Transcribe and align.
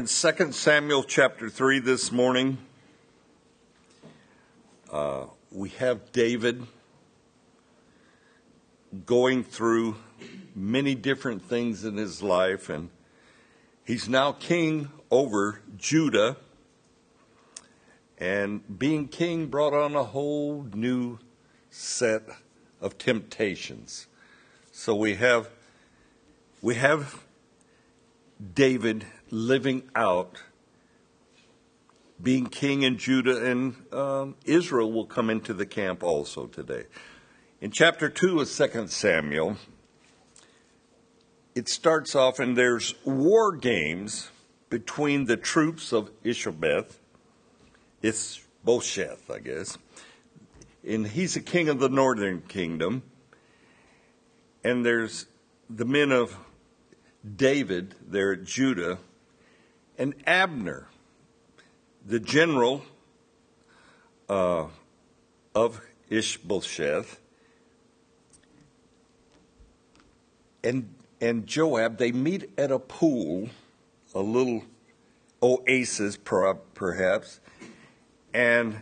In 0.00 0.06
2 0.06 0.50
Samuel 0.50 1.04
chapter 1.04 1.48
3 1.48 1.78
this 1.78 2.10
morning, 2.10 2.58
uh, 4.90 5.26
we 5.52 5.68
have 5.68 6.10
David 6.10 6.66
going 9.06 9.44
through 9.44 9.94
many 10.52 10.96
different 10.96 11.42
things 11.42 11.84
in 11.84 11.96
his 11.96 12.24
life, 12.24 12.68
and 12.68 12.90
he's 13.84 14.08
now 14.08 14.32
king 14.32 14.90
over 15.12 15.60
Judah. 15.76 16.38
And 18.18 18.76
being 18.76 19.06
king 19.06 19.46
brought 19.46 19.74
on 19.74 19.94
a 19.94 20.02
whole 20.02 20.66
new 20.74 21.20
set 21.70 22.24
of 22.80 22.98
temptations. 22.98 24.08
So 24.72 24.92
we 24.92 25.14
have 25.14 25.50
we 26.60 26.74
have 26.74 27.22
David 28.54 29.06
living 29.30 29.82
out 29.94 30.42
being 32.22 32.46
king 32.46 32.82
in 32.82 32.96
Judah 32.96 33.44
and 33.44 33.74
um, 33.92 34.36
Israel 34.44 34.92
will 34.92 35.06
come 35.06 35.30
into 35.30 35.52
the 35.52 35.66
camp 35.66 36.02
also 36.02 36.46
today. 36.46 36.84
In 37.60 37.70
chapter 37.70 38.08
2 38.08 38.40
of 38.40 38.50
2 38.50 38.86
Samuel, 38.88 39.56
it 41.54 41.68
starts 41.68 42.14
off 42.14 42.38
and 42.38 42.56
there's 42.56 42.94
war 43.04 43.56
games 43.56 44.30
between 44.70 45.26
the 45.26 45.36
troops 45.36 45.92
of 45.92 46.10
Ishbosheth, 46.24 46.98
Ishbosheth, 48.02 49.30
I 49.30 49.38
guess, 49.38 49.78
and 50.86 51.06
he's 51.06 51.36
a 51.36 51.40
king 51.40 51.68
of 51.68 51.78
the 51.78 51.88
northern 51.88 52.42
kingdom, 52.42 53.02
and 54.62 54.84
there's 54.84 55.26
the 55.70 55.84
men 55.84 56.10
of 56.12 56.36
David 57.36 57.94
there 58.06 58.32
at 58.32 58.44
Judah, 58.44 58.98
and 59.98 60.14
Abner, 60.26 60.88
the 62.04 62.20
general 62.20 62.84
uh, 64.28 64.66
of 65.54 65.80
Ishbosheth, 66.10 67.20
and 70.62 70.94
and 71.20 71.46
Joab, 71.46 71.96
they 71.96 72.12
meet 72.12 72.50
at 72.58 72.70
a 72.70 72.78
pool, 72.78 73.48
a 74.14 74.20
little 74.20 74.62
oasis 75.42 76.16
perhaps, 76.16 77.40
and 78.32 78.76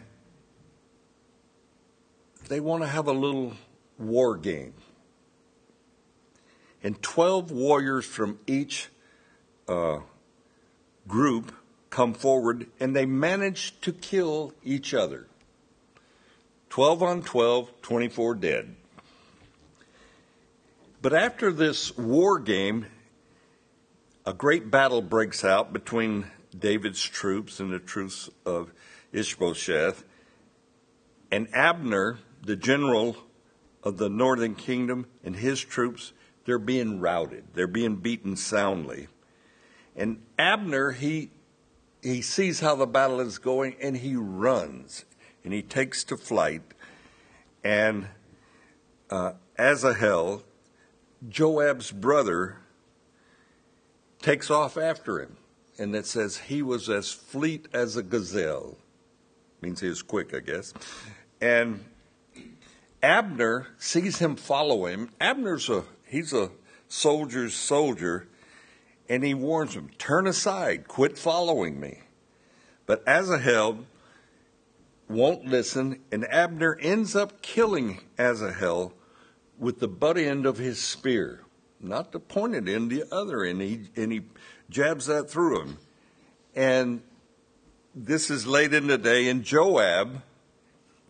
they 2.48 2.60
want 2.60 2.83
to 2.83 2.88
have 2.88 3.06
a 3.06 3.12
little 3.12 3.52
war 3.98 4.36
game. 4.36 4.74
And 6.83 7.00
12 7.00 7.52
warriors 7.52 8.05
from 8.05 8.40
each 8.46 8.88
uh, 9.68 10.00
group 11.12 11.52
come 11.91 12.14
forward 12.14 12.66
and 12.80 12.96
they 12.96 13.05
manage 13.05 13.78
to 13.82 13.92
kill 13.92 14.55
each 14.64 14.94
other. 14.94 15.27
12 16.70 17.02
on 17.02 17.22
12, 17.22 17.70
24 17.82 18.34
dead. 18.36 18.74
But 21.02 21.12
after 21.12 21.52
this 21.52 21.94
war 21.98 22.38
game, 22.38 22.86
a 24.24 24.33
great 24.33 24.70
battle 24.70 25.02
breaks 25.02 25.44
out 25.44 25.74
between 25.74 26.30
David's 26.58 27.02
troops 27.02 27.60
and 27.60 27.70
the 27.70 27.78
troops 27.78 28.30
of 28.46 28.72
Ishbosheth. 29.12 30.05
And 31.30 31.46
Abner, 31.52 32.20
the 32.42 32.56
general 32.56 33.16
of 33.83 33.98
the 33.98 34.08
northern 34.08 34.55
kingdom, 34.55 35.06
and 35.22 35.36
his 35.36 35.60
troops, 35.60 36.14
they're 36.46 36.58
being 36.58 37.00
routed. 37.00 37.44
They're 37.52 37.66
being 37.66 37.96
beaten 37.96 38.34
soundly. 38.34 39.08
And 39.96 40.22
Abner, 40.38 40.92
he, 40.92 41.30
he 42.02 42.22
sees 42.22 42.60
how 42.60 42.74
the 42.74 42.86
battle 42.86 43.20
is 43.20 43.38
going 43.38 43.76
and 43.80 43.96
he 43.96 44.16
runs 44.16 45.04
and 45.44 45.52
he 45.52 45.62
takes 45.62 46.04
to 46.04 46.16
flight. 46.16 46.62
And 47.64 48.08
uh, 49.10 49.33
Asahel, 49.58 50.42
Joab's 51.28 51.90
brother, 51.90 52.58
takes 54.20 54.50
off 54.50 54.77
after 54.77 55.20
him. 55.20 55.36
And 55.78 55.94
it 55.94 56.06
says 56.06 56.36
he 56.36 56.62
was 56.62 56.88
as 56.88 57.11
fleet 57.11 57.67
as 57.72 57.96
a 57.96 58.02
gazelle. 58.02 58.77
Means 59.61 59.80
he 59.80 59.88
was 59.88 60.02
quick, 60.02 60.34
I 60.34 60.40
guess. 60.40 60.72
And 61.40 61.84
Abner 63.02 63.68
sees 63.78 64.18
him 64.18 64.36
follow 64.36 64.86
him. 64.86 65.11
Abner's 65.20 65.68
a 65.68 65.84
he's 66.06 66.33
a 66.33 66.50
soldier's 66.88 67.55
soldier, 67.55 68.28
and 69.08 69.24
he 69.24 69.35
warns 69.35 69.74
him, 69.74 69.90
Turn 69.98 70.27
aside, 70.27 70.89
quit 70.89 71.18
following 71.18 71.79
me. 71.79 72.01
But 72.86 73.05
Asahel 73.07 73.85
won't 75.08 75.46
listen, 75.46 76.01
and 76.11 76.24
Abner 76.30 76.79
ends 76.80 77.14
up 77.14 77.42
killing 77.42 78.01
Asahel 78.18 78.92
with 79.58 79.79
the 79.79 79.89
butt 79.89 80.18
end 80.18 80.46
of 80.46 80.58
his 80.58 80.80
spear, 80.80 81.45
not 81.80 82.12
the 82.12 82.20
pointed 82.20 82.68
end, 82.68 82.91
the 82.91 83.05
other 83.12 83.45
end. 83.45 83.61
He, 83.61 83.89
and 83.96 84.12
he 84.12 84.23
jabs 84.70 85.07
that 85.07 85.30
through 85.30 85.61
him. 85.61 85.79
And 86.55 87.02
this 87.95 88.30
is 88.30 88.46
late 88.46 88.73
in 88.74 88.86
the 88.86 88.98
day, 88.98 89.29
and 89.29 89.45
Joab 89.45 90.23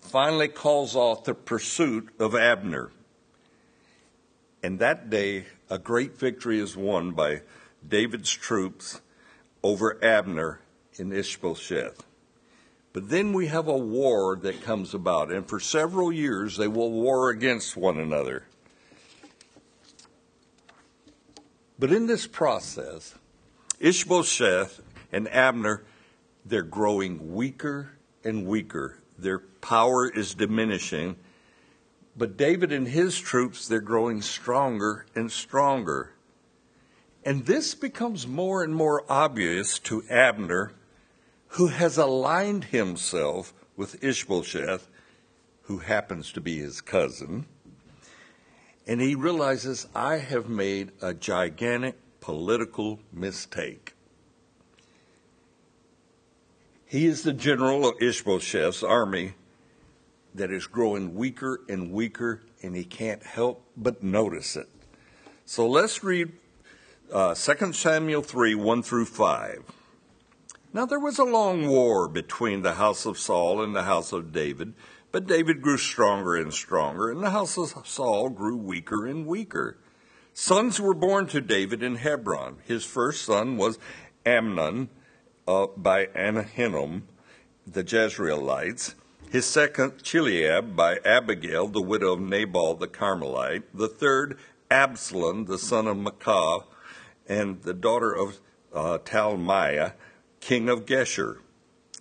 finally 0.00 0.48
calls 0.48 0.97
off 0.97 1.25
the 1.25 1.34
pursuit 1.34 2.08
of 2.19 2.34
Abner. 2.34 2.91
And 4.62 4.78
that 4.78 5.10
day, 5.10 5.47
a 5.70 5.78
great 5.78 6.19
victory 6.19 6.58
is 6.58 6.76
won 6.76 7.12
by 7.12 7.42
David's 7.87 8.32
troops 8.32 9.00
over 9.62 10.03
Abner 10.04 10.60
in 10.97 11.12
Ishbosheth. 11.12 12.04
But 12.93 13.09
then 13.09 13.32
we 13.32 13.47
have 13.47 13.69
a 13.69 13.76
war 13.76 14.37
that 14.37 14.62
comes 14.62 14.93
about, 14.93 15.32
and 15.32 15.48
for 15.48 15.59
several 15.59 16.12
years 16.12 16.56
they 16.56 16.69
will 16.69 16.91
war 16.91 17.31
against 17.31 17.76
one 17.76 17.98
another. 17.98 18.44
But 21.78 21.93
in 21.93 22.06
this 22.06 22.26
process, 22.26 23.15
Ishbosheth 23.81 24.81
and 25.10 25.26
Abner, 25.28 25.82
they're 26.44 26.62
growing 26.62 27.34
weaker 27.34 27.93
and 28.22 28.47
weaker. 28.47 28.99
Their 29.19 29.38
power 29.38 30.09
is 30.09 30.34
diminishing. 30.34 31.16
But 32.16 32.37
David 32.37 32.72
and 32.72 32.87
his 32.87 33.19
troops, 33.19 33.66
they're 33.66 33.81
growing 33.81 34.20
stronger 34.20 35.06
and 35.14 35.32
stronger. 35.32 36.11
And 37.24 37.46
this 37.46 37.74
becomes 37.74 38.26
more 38.26 38.64
and 38.64 38.74
more 38.74 39.04
obvious 39.08 39.78
to 39.80 40.02
Abner, 40.10 40.72
who 41.48 41.68
has 41.68 41.96
aligned 41.96 42.64
himself 42.64 43.52
with 43.76 44.02
Ishbosheth, 44.02 44.88
who 45.62 45.78
happens 45.78 46.32
to 46.32 46.40
be 46.40 46.58
his 46.58 46.80
cousin. 46.80 47.46
And 48.86 49.00
he 49.00 49.14
realizes, 49.14 49.86
I 49.94 50.16
have 50.18 50.48
made 50.48 50.90
a 51.00 51.14
gigantic 51.14 51.96
political 52.20 52.98
mistake. 53.12 53.94
He 56.84 57.06
is 57.06 57.22
the 57.22 57.32
general 57.32 57.88
of 57.88 58.02
Ishbosheth's 58.02 58.82
army 58.82 59.34
that 60.34 60.50
is 60.50 60.66
growing 60.66 61.14
weaker 61.14 61.60
and 61.68 61.92
weaker, 61.92 62.42
and 62.62 62.74
he 62.74 62.84
can't 62.84 63.22
help 63.22 63.64
but 63.76 64.02
notice 64.02 64.56
it. 64.56 64.68
So 65.44 65.68
let's 65.68 66.02
read 66.02 66.32
uh, 67.12 67.34
2 67.34 67.72
Samuel 67.72 68.22
3 68.22 68.54
1 68.54 68.82
through 68.82 69.04
5. 69.04 69.62
Now 70.72 70.86
there 70.86 71.00
was 71.00 71.18
a 71.18 71.24
long 71.24 71.68
war 71.68 72.08
between 72.08 72.62
the 72.62 72.74
house 72.74 73.04
of 73.04 73.18
Saul 73.18 73.62
and 73.62 73.76
the 73.76 73.82
house 73.82 74.12
of 74.12 74.32
David, 74.32 74.72
but 75.10 75.26
David 75.26 75.60
grew 75.60 75.76
stronger 75.76 76.34
and 76.34 76.52
stronger, 76.52 77.10
and 77.10 77.22
the 77.22 77.30
house 77.30 77.58
of 77.58 77.86
Saul 77.86 78.30
grew 78.30 78.56
weaker 78.56 79.06
and 79.06 79.26
weaker. 79.26 79.76
Sons 80.32 80.80
were 80.80 80.94
born 80.94 81.26
to 81.26 81.42
David 81.42 81.82
in 81.82 81.96
Hebron. 81.96 82.56
His 82.64 82.86
first 82.86 83.26
son 83.26 83.58
was 83.58 83.78
Amnon 84.24 84.88
uh, 85.46 85.66
by 85.76 86.06
Ahinoam, 86.06 87.02
the 87.66 87.84
Jezreelites. 87.84 88.94
His 89.31 89.44
second, 89.44 89.98
Chileab 90.02 90.75
by 90.75 90.98
Abigail, 91.04 91.69
the 91.69 91.82
widow 91.82 92.14
of 92.14 92.20
Nabal 92.20 92.75
the 92.75 92.88
Carmelite. 92.88 93.64
The 93.75 93.88
third, 93.88 94.38
Absalom, 94.70 95.44
the 95.44 95.58
son 95.58 95.87
of 95.87 95.98
Maacah, 95.98 96.64
and 97.28 97.62
the 97.62 97.74
daughter 97.74 98.12
of 98.12 98.40
uh, 98.72 98.98
Talmaiah, 98.98 99.94
king 100.40 100.69
of 100.69 100.86
Geshur. 100.86 101.38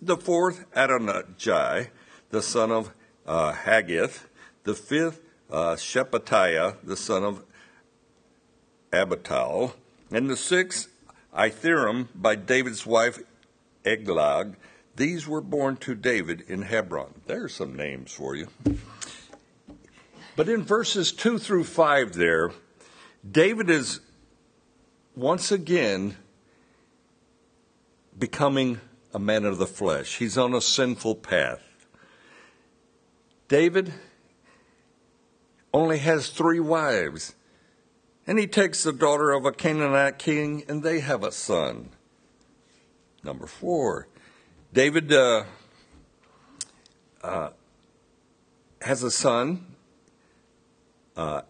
The 0.00 0.16
fourth, 0.16 0.64
Adonijah, 0.74 1.88
the 2.30 2.42
son 2.42 2.70
of 2.70 2.92
uh, 3.26 3.52
Haggith. 3.52 4.28
The 4.64 4.74
fifth, 4.74 5.20
uh, 5.50 5.74
Shephatiah, 5.74 6.76
the 6.82 6.96
son 6.96 7.24
of 7.24 7.44
Abital. 8.92 9.74
And 10.10 10.28
the 10.28 10.36
sixth, 10.36 10.88
Ithream, 11.34 12.08
by 12.14 12.36
David's 12.36 12.86
wife 12.86 13.18
Eglah. 13.84 14.52
These 14.96 15.26
were 15.26 15.40
born 15.40 15.76
to 15.78 15.94
David 15.94 16.42
in 16.48 16.62
Hebron. 16.62 17.14
There's 17.26 17.54
some 17.54 17.74
names 17.74 18.12
for 18.12 18.36
you. 18.36 18.48
But 20.36 20.48
in 20.48 20.62
verses 20.62 21.12
2 21.12 21.38
through 21.38 21.64
5 21.64 22.14
there, 22.14 22.52
David 23.28 23.70
is 23.70 24.00
once 25.14 25.52
again 25.52 26.16
becoming 28.18 28.80
a 29.12 29.18
man 29.18 29.44
of 29.44 29.58
the 29.58 29.66
flesh. 29.66 30.16
He's 30.18 30.38
on 30.38 30.54
a 30.54 30.60
sinful 30.60 31.16
path. 31.16 31.62
David 33.48 33.92
only 35.74 35.98
has 35.98 36.28
three 36.28 36.60
wives, 36.60 37.34
and 38.26 38.38
he 38.38 38.46
takes 38.46 38.82
the 38.82 38.92
daughter 38.92 39.30
of 39.32 39.44
a 39.44 39.52
Canaanite 39.52 40.18
king, 40.18 40.64
and 40.68 40.82
they 40.82 41.00
have 41.00 41.22
a 41.22 41.32
son. 41.32 41.90
Number 43.24 43.46
four, 43.46 44.08
David 44.72 45.12
uh, 45.12 45.44
uh, 47.22 47.50
has 48.80 49.02
a 49.02 49.10
son, 49.10 49.66
uh, 51.16 51.42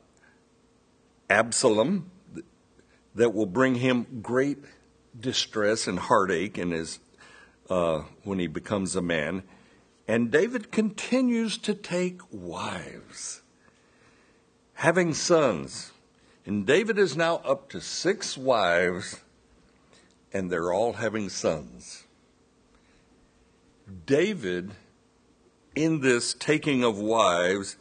Absalom, 1.30 2.11
that 3.14 3.34
will 3.34 3.46
bring 3.46 3.76
him 3.76 4.20
great 4.22 4.58
distress 5.18 5.86
and 5.86 5.98
heartache 5.98 6.58
in 6.58 6.70
his 6.70 7.00
uh, 7.68 8.02
when 8.24 8.38
he 8.38 8.46
becomes 8.46 8.96
a 8.96 9.02
man. 9.02 9.42
And 10.08 10.30
David 10.30 10.72
continues 10.72 11.58
to 11.58 11.74
take 11.74 12.20
wives, 12.30 13.42
having 14.74 15.14
sons. 15.14 15.92
And 16.44 16.66
David 16.66 16.98
is 16.98 17.16
now 17.16 17.36
up 17.44 17.68
to 17.70 17.80
six 17.80 18.36
wives, 18.36 19.20
and 20.32 20.50
they're 20.50 20.72
all 20.72 20.94
having 20.94 21.28
sons. 21.28 22.04
David, 24.06 24.72
in 25.76 26.00
this 26.00 26.34
taking 26.34 26.82
of 26.82 26.98
wives, 26.98 27.76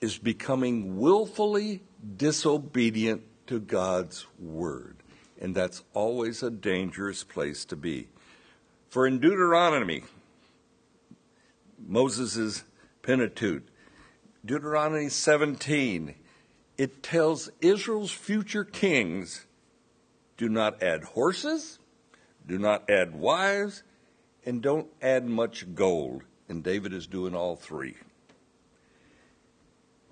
is 0.00 0.18
becoming 0.18 0.98
willfully 0.98 1.82
disobedient 2.16 3.22
to 3.46 3.60
God's 3.60 4.26
word. 4.38 4.96
And 5.40 5.54
that's 5.54 5.82
always 5.92 6.42
a 6.42 6.50
dangerous 6.50 7.24
place 7.24 7.64
to 7.66 7.76
be. 7.76 8.08
For 8.88 9.06
in 9.06 9.18
Deuteronomy, 9.18 10.04
Moses' 11.86 12.64
Pentateuch, 13.02 13.62
Deuteronomy 14.44 15.08
17, 15.08 16.14
it 16.78 17.02
tells 17.02 17.50
Israel's 17.60 18.12
future 18.12 18.64
kings 18.64 19.46
do 20.36 20.48
not 20.48 20.82
add 20.82 21.04
horses, 21.04 21.78
do 22.46 22.58
not 22.58 22.88
add 22.90 23.14
wives, 23.14 23.82
and 24.44 24.62
don't 24.62 24.88
add 25.00 25.26
much 25.26 25.74
gold. 25.74 26.22
And 26.48 26.62
David 26.62 26.92
is 26.92 27.06
doing 27.06 27.34
all 27.34 27.56
three. 27.56 27.96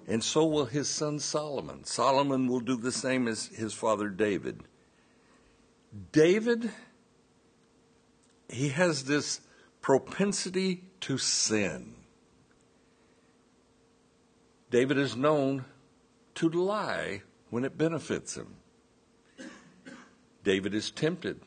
And 0.07 0.23
so 0.23 0.45
will 0.45 0.67
his 0.67 0.89
son 0.89 1.19
Solomon. 1.19 1.85
Solomon 1.85 2.49
will 2.49 2.61
do 2.61 2.77
the 2.77 2.93
same 2.93 3.29
as 3.29 3.47
his 3.47 3.73
father 3.73 4.09
David. 4.09 4.63
David, 6.11 6.71
he 8.49 8.71
has 8.71 9.05
this 9.05 9.41
propensity 9.81 10.85
to 11.01 11.19
sin. 11.19 11.95
David 14.71 14.99
is 14.99 15.15
known 15.15 15.67
to 16.37 16.49
lie 16.49 17.23
when 17.51 17.65
it 17.65 17.77
benefits 17.77 18.37
him. 18.37 18.57
David 20.43 20.75
is 20.75 20.91
tempted 20.91 21.41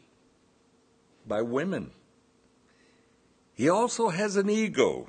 by 1.27 1.41
women. 1.41 1.91
He 3.55 3.67
also 3.67 4.09
has 4.09 4.35
an 4.35 4.49
ego 4.49 5.07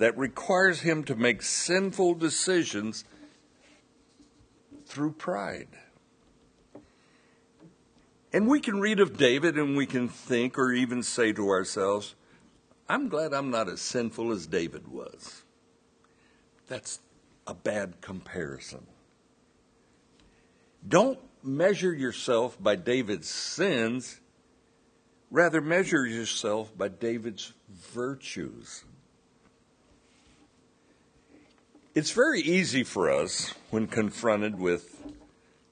that 0.00 0.16
requires 0.16 0.80
him 0.80 1.04
to 1.04 1.14
make 1.14 1.42
sinful 1.42 2.14
decisions 2.14 3.04
through 4.86 5.12
pride. 5.12 5.68
And 8.32 8.48
we 8.48 8.60
can 8.60 8.80
read 8.80 8.98
of 8.98 9.18
David 9.18 9.58
and 9.58 9.76
we 9.76 9.84
can 9.84 10.08
think 10.08 10.58
or 10.58 10.72
even 10.72 11.02
say 11.02 11.34
to 11.34 11.50
ourselves, 11.50 12.14
I'm 12.88 13.10
glad 13.10 13.34
I'm 13.34 13.50
not 13.50 13.68
as 13.68 13.82
sinful 13.82 14.32
as 14.32 14.46
David 14.46 14.88
was. 14.88 15.42
That's 16.66 17.00
a 17.46 17.52
bad 17.52 18.00
comparison. 18.00 18.86
Don't 20.88 21.18
measure 21.42 21.92
yourself 21.92 22.56
by 22.58 22.76
David's 22.76 23.28
sins, 23.28 24.18
rather, 25.30 25.60
measure 25.60 26.06
yourself 26.06 26.76
by 26.76 26.88
David's 26.88 27.52
virtues. 27.68 28.84
It's 31.92 32.12
very 32.12 32.40
easy 32.40 32.84
for 32.84 33.10
us 33.10 33.52
when 33.70 33.88
confronted 33.88 34.56
with 34.60 35.02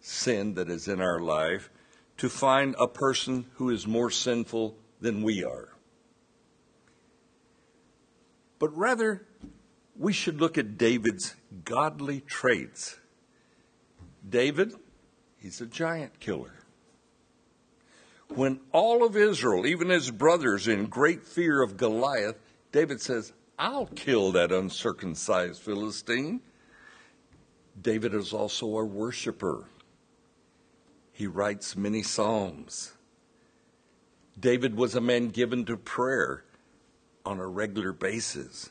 sin 0.01 0.55
that 0.55 0.69
is 0.69 0.89
in 0.89 1.01
our 1.01 1.21
life 1.21 1.71
to 2.17 2.29
find 2.29 2.75
a 2.77 2.89
person 2.89 3.47
who 3.55 3.71
is 3.71 3.87
more 3.87 4.11
sinful 4.11 4.75
than 5.01 5.23
we 5.23 5.45
are. 5.45 5.69
But 8.59 8.77
rather, 8.77 9.29
we 9.97 10.13
should 10.13 10.41
look 10.41 10.59
at 10.59 10.77
David's 10.77 11.37
godly 11.65 12.21
traits. 12.23 12.99
David, 14.29 14.73
he's 15.39 15.61
a 15.61 15.67
giant 15.67 16.19
killer. 16.19 16.55
When 18.35 18.59
all 18.73 19.07
of 19.07 19.17
Israel, 19.17 19.67
even 19.67 19.89
his 19.89 20.11
brothers, 20.11 20.67
in 20.67 20.87
great 20.87 21.23
fear 21.23 21.63
of 21.63 21.77
Goliath, 21.77 22.41
David 22.73 23.01
says, 23.01 23.33
I'll 23.59 23.87
kill 23.87 24.33
that 24.33 24.53
uncircumcised 24.53 25.61
Philistine. 25.61 26.41
David 27.81 28.15
is 28.15 28.33
also 28.33 28.79
a 28.79 28.85
worshiper. 28.85 29.65
He 31.13 31.27
writes 31.27 31.77
many 31.77 32.03
psalms. 32.03 32.93
David 34.39 34.77
was 34.77 34.95
a 34.95 35.01
man 35.01 35.29
given 35.29 35.65
to 35.65 35.77
prayer 35.77 36.45
on 37.27 37.41
a 37.41 37.47
regular 37.47 37.93
basis. 37.93 38.71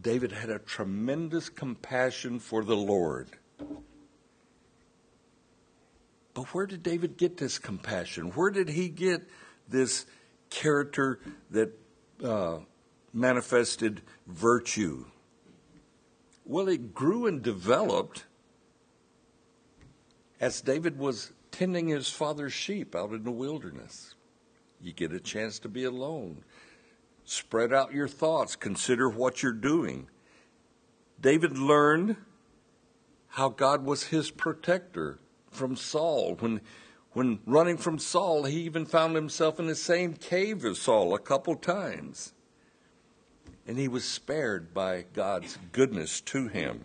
David 0.00 0.30
had 0.30 0.50
a 0.50 0.60
tremendous 0.60 1.48
compassion 1.48 2.38
for 2.38 2.62
the 2.62 2.76
Lord. 2.76 3.30
But 6.34 6.54
where 6.54 6.66
did 6.66 6.82
David 6.82 7.16
get 7.16 7.38
this 7.38 7.58
compassion? 7.58 8.26
Where 8.32 8.50
did 8.50 8.68
he 8.68 8.88
get 8.88 9.28
this 9.68 10.06
character 10.50 11.18
that 11.50 11.72
uh, 12.22 12.58
manifested 13.16 14.02
virtue? 14.26 15.06
Well, 16.44 16.68
it 16.68 16.94
grew 16.94 17.26
and 17.26 17.42
developed 17.42 18.24
as 20.40 20.60
David 20.60 20.98
was 20.98 21.32
tending 21.50 21.88
his 21.88 22.08
father's 22.08 22.52
sheep 22.52 22.94
out 22.94 23.12
in 23.12 23.24
the 23.24 23.30
wilderness. 23.30 24.14
You 24.80 24.92
get 24.92 25.12
a 25.12 25.18
chance 25.18 25.58
to 25.60 25.68
be 25.68 25.84
alone. 25.84 26.44
Spread 27.24 27.72
out 27.72 27.94
your 27.94 28.06
thoughts, 28.06 28.54
consider 28.54 29.08
what 29.08 29.42
you're 29.42 29.52
doing. 29.52 30.08
David 31.20 31.58
learned 31.58 32.16
how 33.28 33.48
God 33.48 33.84
was 33.84 34.04
his 34.04 34.30
protector 34.30 35.18
from 35.50 35.74
Saul. 35.74 36.36
When, 36.38 36.60
when 37.12 37.40
running 37.46 37.78
from 37.78 37.98
Saul, 37.98 38.44
he 38.44 38.60
even 38.60 38.86
found 38.86 39.16
himself 39.16 39.58
in 39.58 39.66
the 39.66 39.74
same 39.74 40.12
cave 40.12 40.64
as 40.64 40.78
Saul 40.78 41.14
a 41.14 41.18
couple 41.18 41.56
times 41.56 42.34
and 43.66 43.78
he 43.78 43.88
was 43.88 44.04
spared 44.04 44.72
by 44.72 45.04
God's 45.12 45.58
goodness 45.72 46.20
to 46.22 46.48
him. 46.48 46.84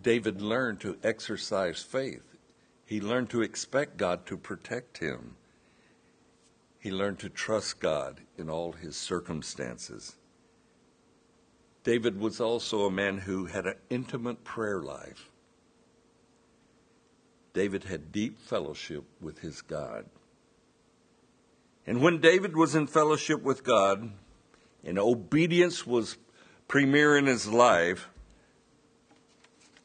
David 0.00 0.40
learned 0.40 0.80
to 0.80 0.98
exercise 1.02 1.82
faith. 1.82 2.36
He 2.84 3.00
learned 3.00 3.30
to 3.30 3.42
expect 3.42 3.96
God 3.96 4.26
to 4.26 4.36
protect 4.36 4.98
him. 4.98 5.36
He 6.78 6.90
learned 6.90 7.20
to 7.20 7.28
trust 7.28 7.80
God 7.80 8.20
in 8.36 8.50
all 8.50 8.72
his 8.72 8.96
circumstances. 8.96 10.16
David 11.84 12.20
was 12.20 12.40
also 12.40 12.86
a 12.86 12.90
man 12.90 13.18
who 13.18 13.46
had 13.46 13.66
an 13.66 13.76
intimate 13.90 14.44
prayer 14.44 14.80
life. 14.80 15.30
David 17.54 17.84
had 17.84 18.12
deep 18.12 18.38
fellowship 18.40 19.04
with 19.20 19.40
his 19.40 19.62
God. 19.62 20.06
And 21.86 22.00
when 22.00 22.20
David 22.20 22.56
was 22.56 22.74
in 22.74 22.86
fellowship 22.86 23.42
with 23.42 23.64
God, 23.64 24.12
and 24.84 24.98
obedience 24.98 25.86
was 25.86 26.16
premier 26.68 27.16
in 27.16 27.26
his 27.26 27.46
life, 27.46 28.08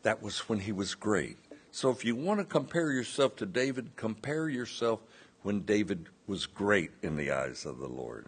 that 0.03 0.21
was 0.21 0.39
when 0.49 0.59
he 0.59 0.71
was 0.71 0.95
great. 0.95 1.37
So 1.71 1.89
if 1.89 2.05
you 2.05 2.15
want 2.15 2.39
to 2.39 2.45
compare 2.45 2.91
yourself 2.91 3.35
to 3.37 3.45
David, 3.45 3.95
compare 3.95 4.49
yourself 4.49 5.01
when 5.43 5.61
David 5.61 6.07
was 6.25 6.45
great 6.45 6.91
in 7.01 7.15
the 7.15 7.31
eyes 7.31 7.65
of 7.65 7.77
the 7.77 7.87
Lord. 7.87 8.27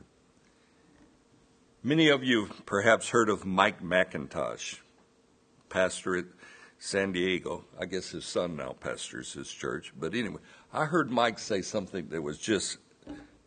Many 1.81 2.09
of 2.09 2.23
you 2.23 2.49
perhaps 2.65 3.09
heard 3.09 3.29
of 3.29 3.45
Mike 3.45 3.81
MacIntosh, 3.81 4.79
pastor 5.69 6.17
at 6.17 6.25
San 6.77 7.13
Diego. 7.13 7.65
I 7.79 7.85
guess 7.85 8.09
his 8.09 8.25
son 8.25 8.57
now 8.57 8.75
pastors 8.79 9.33
his 9.33 9.49
church. 9.49 9.93
But 9.97 10.13
anyway, 10.13 10.41
I 10.73 10.85
heard 10.85 11.09
Mike 11.09 11.39
say 11.39 11.61
something 11.61 12.09
that 12.09 12.21
was 12.21 12.37
just, 12.37 12.77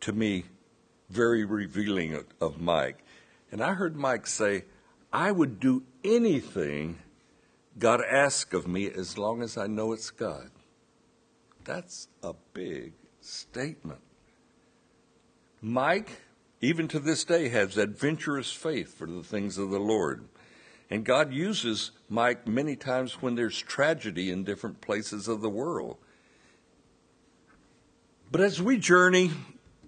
to 0.01 0.11
me, 0.11 0.45
very 1.09 1.45
revealing 1.45 2.15
of, 2.15 2.25
of 2.41 2.59
Mike. 2.59 3.05
And 3.53 3.61
I 3.61 3.75
heard 3.75 3.95
Mike 3.95 4.25
say, 4.25 4.63
I 5.13 5.31
would 5.31 5.59
do 5.59 5.83
anything 6.03 6.97
God 7.77 8.01
asks 8.01 8.51
of 8.51 8.67
me 8.67 8.89
as 8.89 9.15
long 9.15 9.43
as 9.43 9.59
I 9.59 9.67
know 9.67 9.93
it's 9.93 10.09
God. 10.09 10.49
That's 11.63 12.07
a 12.23 12.33
big 12.55 12.93
statement. 13.21 13.99
Mike, 15.61 16.09
even 16.61 16.87
to 16.87 16.99
this 16.99 17.23
day, 17.23 17.49
has 17.49 17.77
adventurous 17.77 18.51
faith 18.51 18.97
for 18.97 19.05
the 19.05 19.21
things 19.21 19.59
of 19.59 19.69
the 19.69 19.79
Lord. 19.79 20.27
And 20.89 21.05
God 21.05 21.31
uses 21.31 21.91
Mike 22.09 22.47
many 22.47 22.75
times 22.75 23.21
when 23.21 23.35
there's 23.35 23.59
tragedy 23.59 24.31
in 24.31 24.43
different 24.43 24.81
places 24.81 25.27
of 25.27 25.41
the 25.41 25.49
world. 25.49 25.97
But 28.31 28.41
as 28.41 28.59
we 28.59 28.79
journey 28.79 29.29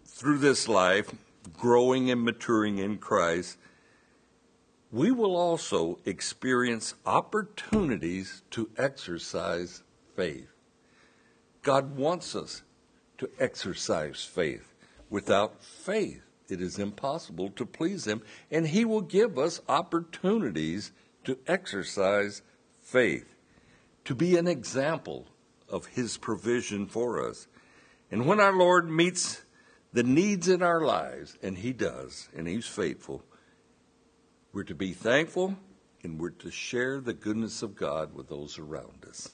through 0.05 0.37
this 0.37 0.67
life, 0.67 1.11
growing 1.53 2.09
and 2.09 2.23
maturing 2.23 2.77
in 2.77 2.97
Christ, 2.97 3.57
we 4.91 5.11
will 5.11 5.35
also 5.35 5.99
experience 6.05 6.95
opportunities 7.05 8.43
to 8.51 8.69
exercise 8.77 9.83
faith. 10.15 10.47
God 11.63 11.97
wants 11.97 12.35
us 12.35 12.61
to 13.17 13.29
exercise 13.39 14.23
faith. 14.23 14.73
Without 15.09 15.63
faith, 15.63 16.21
it 16.47 16.61
is 16.61 16.79
impossible 16.79 17.49
to 17.51 17.65
please 17.65 18.05
Him, 18.05 18.21
and 18.51 18.67
He 18.67 18.85
will 18.85 19.01
give 19.01 19.37
us 19.37 19.61
opportunities 19.67 20.91
to 21.23 21.37
exercise 21.47 22.41
faith, 22.81 23.35
to 24.05 24.13
be 24.13 24.37
an 24.37 24.47
example 24.47 25.27
of 25.67 25.87
His 25.87 26.17
provision 26.17 26.85
for 26.85 27.27
us. 27.27 27.47
And 28.11 28.27
when 28.27 28.39
our 28.39 28.55
Lord 28.55 28.89
meets 28.89 29.41
the 29.95 30.03
needs 30.03 30.49
in 30.49 30.61
our 30.61 30.81
lives, 30.81 31.37
and 31.41 31.57
He 31.57 31.71
does, 31.71 32.27
and 32.35 32.49
He's 32.49 32.67
faithful, 32.67 33.23
we're 34.51 34.63
to 34.65 34.75
be 34.75 34.91
thankful 34.91 35.55
and 36.03 36.19
we're 36.19 36.31
to 36.31 36.51
share 36.51 36.99
the 36.99 37.13
goodness 37.13 37.63
of 37.63 37.75
God 37.75 38.13
with 38.13 38.27
those 38.27 38.59
around 38.59 39.05
us. 39.07 39.29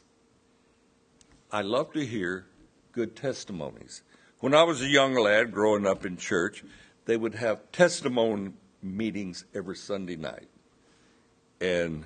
I 1.52 1.64
love 1.64 1.92
to 1.94 2.06
hear 2.06 2.46
good 2.92 3.16
testimonies. 3.16 4.04
When 4.40 4.54
I 4.54 4.62
was 4.62 4.84
a 4.84 4.88
young 4.88 5.16
lad 5.16 5.52
growing 5.52 5.88
up 5.88 6.06
in 6.06 6.16
church, 6.16 6.64
they 7.06 7.18
would 7.18 7.36
have 7.36 7.72
testimony 7.72 8.52
meetings 8.84 9.46
every 9.56 9.76
Sunday 9.76 10.16
night. 10.16 10.48
And 11.60 12.06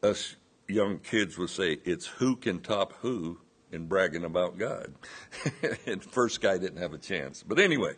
us 0.00 0.36
young 0.68 1.00
kids 1.00 1.36
would 1.38 1.50
say, 1.50 1.78
it's 1.84 2.06
who 2.06 2.36
can 2.36 2.60
top 2.60 2.92
who 3.00 3.40
in 3.74 3.86
bragging 3.86 4.24
about 4.24 4.56
God. 4.56 4.94
and 5.86 6.02
first 6.02 6.40
guy 6.40 6.56
didn't 6.56 6.78
have 6.78 6.94
a 6.94 6.98
chance. 6.98 7.42
But 7.42 7.58
anyway, 7.58 7.94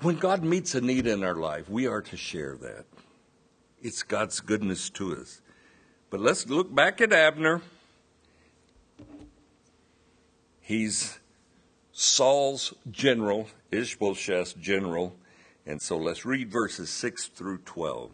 when 0.00 0.16
God 0.16 0.42
meets 0.44 0.74
a 0.74 0.80
need 0.80 1.06
in 1.06 1.22
our 1.24 1.34
life, 1.34 1.68
we 1.68 1.86
are 1.86 2.00
to 2.02 2.16
share 2.16 2.56
that. 2.56 2.86
It's 3.82 4.02
God's 4.02 4.40
goodness 4.40 4.88
to 4.90 5.16
us. 5.16 5.40
But 6.08 6.20
let's 6.20 6.48
look 6.48 6.74
back 6.74 7.00
at 7.00 7.12
Abner. 7.12 7.62
He's 10.60 11.18
Saul's 11.92 12.74
general, 12.90 13.48
Ishbosheth's 13.70 14.54
general. 14.54 15.16
And 15.66 15.82
so 15.82 15.96
let's 15.96 16.24
read 16.24 16.50
verses 16.50 16.90
6 16.90 17.26
through 17.28 17.58
12. 17.58 18.10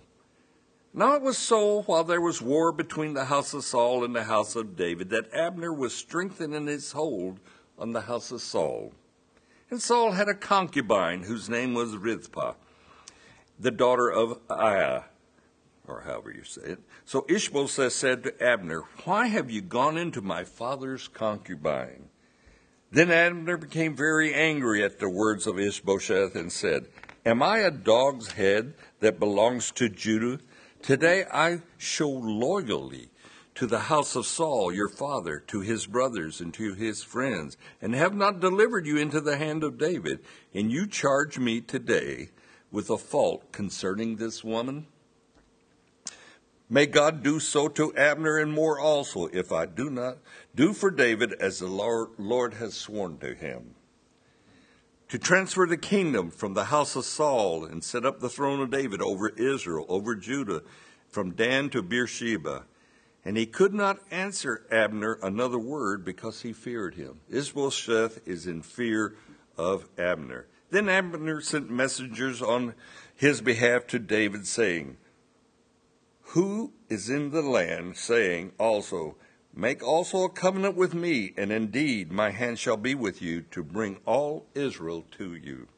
Now 0.99 1.15
it 1.15 1.21
was 1.21 1.37
so, 1.37 1.83
while 1.83 2.05
there 2.05 2.23
was 2.23 2.41
war 2.41 2.73
between 2.73 3.13
the 3.13 3.27
house 3.27 3.53
of 3.53 3.65
Saul 3.65 4.03
and 4.03 4.17
the 4.17 4.25
house 4.25 4.57
of 4.57 4.77
David, 4.77 5.11
that 5.11 5.31
Abner 5.31 5.71
was 5.71 5.95
strengthening 5.95 6.67
his 6.67 6.93
hold 6.93 7.39
on 7.79 7.93
the 7.93 8.01
house 8.01 8.31
of 8.33 8.41
Saul. 8.41 8.95
And 9.71 9.83
Saul 9.83 10.13
had 10.13 10.31
a 10.31 10.35
concubine 10.35 11.25
whose 11.25 11.51
name 11.51 11.75
was 11.75 11.99
Rizpah, 11.99 12.55
the 13.61 13.71
daughter 13.71 14.11
of 14.11 14.39
Aiah, 14.49 15.03
or 15.87 16.01
however 16.01 16.33
you 16.33 16.45
say 16.45 16.63
it. 16.63 16.79
So 17.05 17.27
Ishbosheth 17.29 17.93
said 17.93 18.23
to 18.23 18.43
Abner, 18.43 18.85
Why 19.05 19.27
have 19.27 19.51
you 19.51 19.61
gone 19.61 19.99
into 19.99 20.23
my 20.23 20.45
father's 20.45 21.09
concubine? 21.09 22.09
Then 22.91 23.11
Abner 23.11 23.59
became 23.59 23.95
very 23.95 24.33
angry 24.33 24.83
at 24.83 24.99
the 24.99 25.11
words 25.11 25.47
of 25.47 25.59
Ishbosheth 25.59 26.35
and 26.35 26.51
said, 26.51 26.87
Am 27.27 27.43
I 27.43 27.59
a 27.59 27.71
dog's 27.71 28.33
head 28.33 28.73
that 29.01 29.21
belongs 29.21 29.71
to 29.73 29.91
Judah? 29.91 30.41
Today 30.87 31.25
I 31.33 31.63
show 31.79 32.09
loyalty 32.09 33.11
to 33.57 33.67
the 33.67 33.81
house 33.91 34.15
of 34.15 34.25
Saul, 34.25 34.73
your 34.73 34.89
father, 34.89 35.41
to 35.49 35.61
his 35.61 35.85
brothers, 35.85 36.41
and 36.41 36.55
to 36.55 36.75
his 36.75 37.03
friends, 37.03 37.57
and 37.83 37.93
have 37.93 38.15
not 38.15 38.39
delivered 38.39 38.87
you 38.87 38.97
into 38.97 39.21
the 39.21 39.37
hand 39.37 39.65
of 39.65 39.79
David. 39.79 40.21
And 40.55 40.71
you 40.71 40.87
charge 40.87 41.41
me 41.41 41.61
today 41.61 42.29
with 42.71 42.89
a 42.89 42.99
fault 42.99 43.51
concerning 43.51 44.15
this 44.15 44.45
woman? 44.45 44.87
May 46.71 46.87
God 46.87 47.25
do 47.25 47.41
so 47.41 47.67
to 47.67 47.93
Abner 47.97 48.37
and 48.37 48.53
more 48.53 48.79
also, 48.79 49.27
if 49.33 49.51
I 49.51 49.67
do 49.67 49.91
not 49.91 50.19
do 50.55 50.73
for 50.73 50.93
David 50.93 51.33
as 51.41 51.59
the 51.59 51.67
Lord, 51.67 52.11
Lord 52.17 52.55
has 52.55 52.75
sworn 52.75 53.19
to 53.19 53.35
him. 53.35 53.75
To 55.11 55.19
transfer 55.19 55.67
the 55.67 55.77
kingdom 55.77 56.31
from 56.31 56.55
the 56.55 56.65
house 56.65 56.97
of 56.97 57.05
Saul 57.05 57.65
and 57.65 57.83
set 57.85 58.05
up 58.05 58.21
the 58.21 58.29
throne 58.29 58.61
of 58.61 58.71
David 58.71 59.01
over 59.01 59.29
Israel, 59.29 59.87
over 59.89 60.15
Judah, 60.15 60.63
from 61.09 61.33
Dan 61.33 61.71
to 61.71 61.83
Beersheba 61.83 62.65
and 63.27 63.37
he 63.37 63.45
could 63.45 63.75
not 63.75 63.99
answer 64.13 64.65
Abner 64.71 65.19
another 65.21 65.59
word 65.59 66.05
because 66.05 66.43
he 66.43 66.53
feared 66.53 66.95
him. 66.95 67.19
Ishbosheth 67.29 68.21
is 68.25 68.47
in 68.47 68.63
fear 68.63 69.17
of 69.59 69.89
Abner. 69.99 70.47
Then 70.71 70.89
Abner 70.89 71.41
sent 71.41 71.69
messengers 71.69 72.41
on 72.41 72.75
his 73.17 73.41
behalf 73.41 73.89
to 73.89 73.99
David, 73.99 74.47
saying, 74.47 74.97
Who 76.21 76.73
is 76.89 77.11
in 77.11 77.31
the 77.31 77.43
land, 77.43 77.97
saying 77.97 78.53
also, 78.61 79.17
Make 79.59 79.83
also 79.83 80.25
a 80.25 80.29
covenant 80.29 80.77
with 80.77 80.93
me, 80.93 81.33
and 81.39 81.51
indeed 81.51 82.13
my 82.13 82.31
hand 82.31 82.59
shall 82.59 82.77
be 82.77 82.95
with 82.95 83.23
you 83.23 83.41
to 83.53 83.65
bring 83.65 83.97
all 84.05 84.45
Israel 84.55 85.07
to 85.13 85.35
you. 85.35 85.69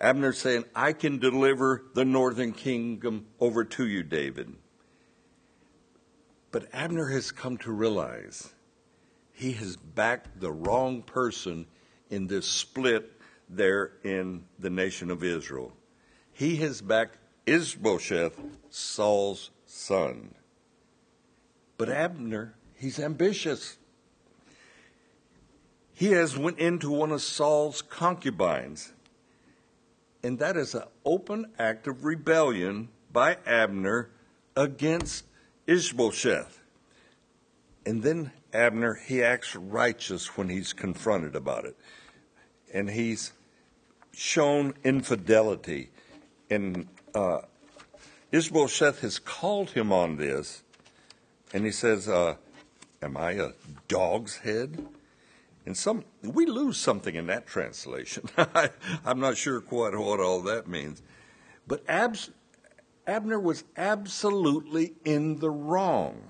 Abner 0.00 0.32
saying, 0.32 0.64
I 0.74 0.92
can 0.92 1.18
deliver 1.18 1.84
the 1.94 2.04
northern 2.04 2.52
kingdom 2.52 3.26
over 3.38 3.64
to 3.64 3.86
you, 3.86 4.02
David. 4.02 4.56
But 6.50 6.68
Abner 6.72 7.06
has 7.10 7.30
come 7.30 7.58
to 7.58 7.70
realize 7.70 8.52
he 9.32 9.52
has 9.52 9.76
backed 9.76 10.40
the 10.40 10.50
wrong 10.50 11.02
person 11.02 11.66
in 12.10 12.26
this 12.26 12.46
split 12.46 13.12
there 13.48 13.92
in 14.02 14.46
the 14.58 14.70
nation 14.70 15.12
of 15.12 15.22
Israel. 15.22 15.72
He 16.32 16.56
has 16.56 16.80
backed 16.80 17.18
Ishbosheth, 17.46 18.36
Saul's 18.68 19.50
son. 19.64 20.34
But 21.78 21.88
Abner, 21.88 22.54
he's 22.74 22.98
ambitious. 22.98 23.78
He 25.94 26.12
has 26.12 26.36
went 26.36 26.58
into 26.58 26.90
one 26.90 27.12
of 27.12 27.22
Saul's 27.22 27.82
concubines. 27.82 28.92
And 30.22 30.40
that 30.40 30.56
is 30.56 30.74
an 30.74 30.82
open 31.04 31.46
act 31.58 31.86
of 31.86 32.04
rebellion 32.04 32.88
by 33.12 33.38
Abner 33.46 34.10
against 34.56 35.24
Ishbosheth. 35.66 36.60
And 37.86 38.02
then 38.02 38.32
Abner, 38.52 38.94
he 38.94 39.22
acts 39.22 39.54
righteous 39.54 40.36
when 40.36 40.48
he's 40.48 40.72
confronted 40.72 41.36
about 41.36 41.64
it. 41.64 41.76
And 42.74 42.90
he's 42.90 43.32
shown 44.12 44.74
infidelity. 44.82 45.90
And 46.50 46.88
uh, 47.14 47.42
Ishbosheth 48.32 49.00
has 49.00 49.20
called 49.20 49.70
him 49.70 49.92
on 49.92 50.16
this. 50.16 50.64
And 51.52 51.64
he 51.64 51.70
says, 51.70 52.08
uh, 52.08 52.36
Am 53.00 53.16
I 53.16 53.32
a 53.32 53.50
dog's 53.86 54.38
head? 54.38 54.86
And 55.66 55.76
some 55.76 56.04
we 56.22 56.46
lose 56.46 56.78
something 56.78 57.14
in 57.14 57.26
that 57.26 57.46
translation. 57.46 58.28
I, 58.38 58.70
am 59.04 59.20
not 59.20 59.36
sure 59.36 59.60
quite 59.60 59.94
what 59.94 60.20
all 60.20 60.42
that 60.42 60.66
means. 60.66 61.02
But 61.66 61.84
Abs, 61.88 62.30
Abner 63.06 63.38
was 63.38 63.64
absolutely 63.76 64.94
in 65.04 65.38
the 65.38 65.50
wrong. 65.50 66.22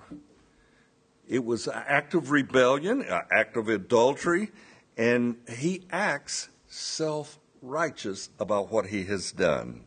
It 1.26 1.44
was 1.44 1.66
an 1.68 1.84
act 1.86 2.14
of 2.14 2.30
rebellion, 2.30 3.02
an 3.02 3.22
act 3.30 3.56
of 3.56 3.68
adultery, 3.68 4.50
and 4.96 5.36
he 5.48 5.82
acts 5.90 6.48
self 6.66 7.38
righteous 7.62 8.30
about 8.40 8.72
what 8.72 8.86
he 8.86 9.04
has 9.04 9.32
done. 9.32 9.84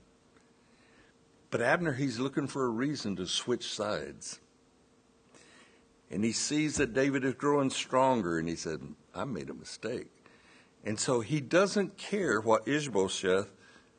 But 1.50 1.62
Abner, 1.62 1.94
he's 1.94 2.20
looking 2.20 2.48
for 2.48 2.66
a 2.66 2.70
reason 2.70 3.16
to 3.18 3.28
switch 3.28 3.68
sides. 3.68 4.40
And 6.12 6.26
he 6.26 6.34
sees 6.34 6.76
that 6.76 6.94
David 6.94 7.24
is 7.24 7.36
growing 7.36 7.70
stronger, 7.70 8.38
and 8.38 8.48
he 8.48 8.58
said, 8.58 8.82
I 9.16 9.24
made 9.24 9.50
a 9.50 9.54
mistake. 9.54 10.08
And 10.84 11.00
so 11.00 11.22
he 11.22 11.40
doesn't 11.40 11.98
care 11.98 12.42
what 12.42 12.68
Ishbosheth 12.68 13.50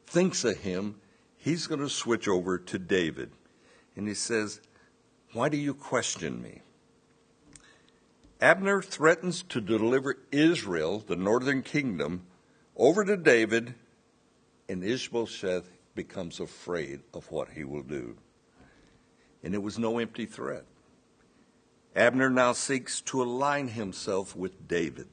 thinks 0.07 0.45
of 0.45 0.59
him 0.59 0.97
he's 1.39 1.67
going 1.67 1.81
to 1.81 1.89
switch 1.89 2.29
over 2.29 2.59
to 2.59 2.79
David. 2.79 3.31
And 3.97 4.07
he 4.07 4.15
says, 4.15 4.61
Why 5.33 5.49
do 5.49 5.57
you 5.57 5.73
question 5.73 6.43
me? 6.43 6.61
Abner 8.41 8.83
threatens 8.83 9.43
to 9.45 9.61
deliver 9.61 10.19
Israel, 10.31 10.99
the 11.07 11.17
northern 11.17 11.63
kingdom, 11.63 12.27
over 12.77 13.05
to 13.05 13.17
David, 13.17 13.75
and 14.69 14.85
Ishbosheth 14.85 15.71
becomes 15.95 16.41
afraid 16.41 17.01
of 17.15 17.31
what 17.31 17.51
he 17.51 17.65
will 17.65 17.83
do. 17.83 18.17
And 19.43 19.55
it 19.55 19.63
was 19.63 19.79
no 19.79 19.99
empty 19.99 20.27
threat. 20.27 20.65
Abner 21.95 22.31
now 22.31 22.53
seeks 22.53 23.01
to 23.03 23.23
align 23.23 23.69
himself 23.69 24.35
with 24.35 24.67
David. 24.67 25.09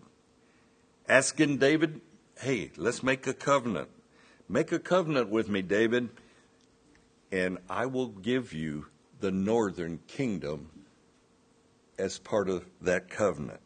asking 1.07 1.57
David, 1.57 2.01
hey, 2.39 2.71
let's 2.77 3.03
make 3.03 3.27
a 3.27 3.33
covenant. 3.33 3.89
Make 4.47 4.71
a 4.71 4.79
covenant 4.79 5.29
with 5.29 5.49
me, 5.49 5.61
David, 5.61 6.09
and 7.31 7.57
I 7.69 7.85
will 7.85 8.07
give 8.07 8.53
you 8.53 8.87
the 9.19 9.31
northern 9.31 9.99
kingdom 10.07 10.69
as 11.97 12.17
part 12.17 12.49
of 12.49 12.65
that 12.81 13.09
covenant. 13.09 13.59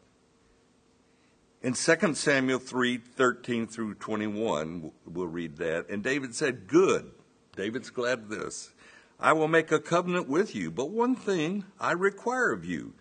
In 1.62 1.72
2 1.74 2.14
Samuel 2.14 2.58
3 2.58 2.98
13 2.98 3.66
through 3.66 3.94
21, 3.94 4.90
we'll 5.06 5.26
read 5.26 5.56
that. 5.58 5.88
And 5.88 6.02
David 6.02 6.34
said, 6.34 6.66
Good. 6.66 7.10
David's 7.56 7.90
glad 7.90 8.18
of 8.18 8.28
this. 8.28 8.72
I 9.20 9.32
will 9.32 9.48
make 9.48 9.70
a 9.70 9.78
covenant 9.78 10.28
with 10.28 10.54
you, 10.54 10.70
but 10.70 10.90
one 10.90 11.14
thing 11.14 11.64
I 11.78 11.92
require 11.92 12.52
of 12.52 12.64
you. 12.64 12.94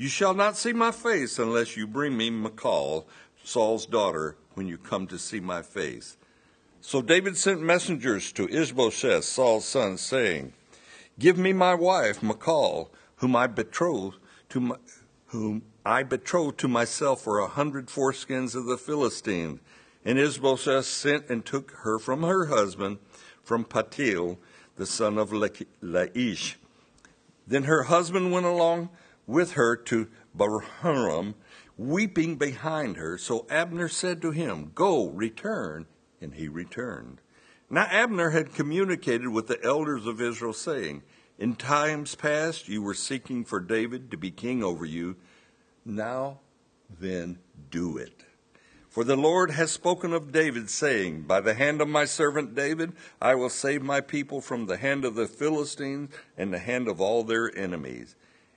You 0.00 0.08
shall 0.08 0.32
not 0.32 0.56
see 0.56 0.72
my 0.72 0.92
face 0.92 1.38
unless 1.38 1.76
you 1.76 1.86
bring 1.86 2.16
me 2.16 2.30
Michal, 2.30 3.06
Saul's 3.44 3.84
daughter, 3.84 4.34
when 4.54 4.66
you 4.66 4.78
come 4.78 5.06
to 5.08 5.18
see 5.18 5.40
my 5.40 5.60
face. 5.60 6.16
So 6.80 7.02
David 7.02 7.36
sent 7.36 7.60
messengers 7.60 8.32
to 8.32 8.48
Ishbosheth, 8.48 9.24
Saul's 9.24 9.66
son, 9.66 9.98
saying, 9.98 10.54
Give 11.18 11.36
me 11.36 11.52
my 11.52 11.74
wife, 11.74 12.22
Michal, 12.22 12.90
whom 13.16 13.36
I 13.36 13.46
betrothed 13.46 14.16
to 14.48 14.60
my, 14.60 14.76
whom 15.26 15.64
I 15.84 16.02
betrothed 16.02 16.56
to 16.60 16.68
myself 16.68 17.20
for 17.20 17.38
a 17.38 17.48
hundred 17.48 17.88
foreskins 17.88 18.54
of 18.54 18.64
the 18.64 18.78
Philistine. 18.78 19.60
And 20.02 20.18
Ishbosheth 20.18 20.86
sent 20.86 21.28
and 21.28 21.44
took 21.44 21.72
her 21.82 21.98
from 21.98 22.22
her 22.22 22.46
husband, 22.46 23.00
from 23.42 23.66
Paltiel, 23.66 24.38
the 24.76 24.86
son 24.86 25.18
of 25.18 25.28
Laish. 25.28 26.54
Then 27.46 27.64
her 27.64 27.82
husband 27.82 28.32
went 28.32 28.46
along 28.46 28.88
with 29.30 29.52
her 29.52 29.76
to 29.76 30.08
Bahurim, 30.36 31.34
weeping 31.76 32.36
behind 32.36 32.96
her. 32.96 33.16
So 33.16 33.46
Abner 33.48 33.88
said 33.88 34.20
to 34.22 34.32
him, 34.32 34.72
Go, 34.74 35.08
return. 35.08 35.86
And 36.20 36.34
he 36.34 36.48
returned. 36.48 37.20
Now 37.70 37.86
Abner 37.88 38.30
had 38.30 38.52
communicated 38.52 39.28
with 39.28 39.46
the 39.46 39.62
elders 39.64 40.06
of 40.06 40.20
Israel, 40.20 40.52
saying, 40.52 41.02
In 41.38 41.54
times 41.54 42.14
past 42.14 42.68
you 42.68 42.82
were 42.82 42.94
seeking 42.94 43.44
for 43.44 43.60
David 43.60 44.10
to 44.10 44.16
be 44.16 44.30
king 44.30 44.62
over 44.62 44.84
you. 44.84 45.16
Now 45.84 46.40
then 46.98 47.38
do 47.70 47.96
it. 47.96 48.24
For 48.88 49.04
the 49.04 49.16
Lord 49.16 49.52
has 49.52 49.70
spoken 49.70 50.12
of 50.12 50.32
David, 50.32 50.68
saying, 50.68 51.22
By 51.22 51.40
the 51.40 51.54
hand 51.54 51.80
of 51.80 51.88
my 51.88 52.04
servant 52.04 52.56
David, 52.56 52.92
I 53.22 53.36
will 53.36 53.48
save 53.48 53.82
my 53.82 54.00
people 54.00 54.40
from 54.40 54.66
the 54.66 54.76
hand 54.76 55.04
of 55.04 55.14
the 55.14 55.28
Philistines 55.28 56.10
and 56.36 56.52
the 56.52 56.58
hand 56.58 56.88
of 56.88 57.00
all 57.00 57.22
their 57.22 57.56
enemies. 57.56 58.16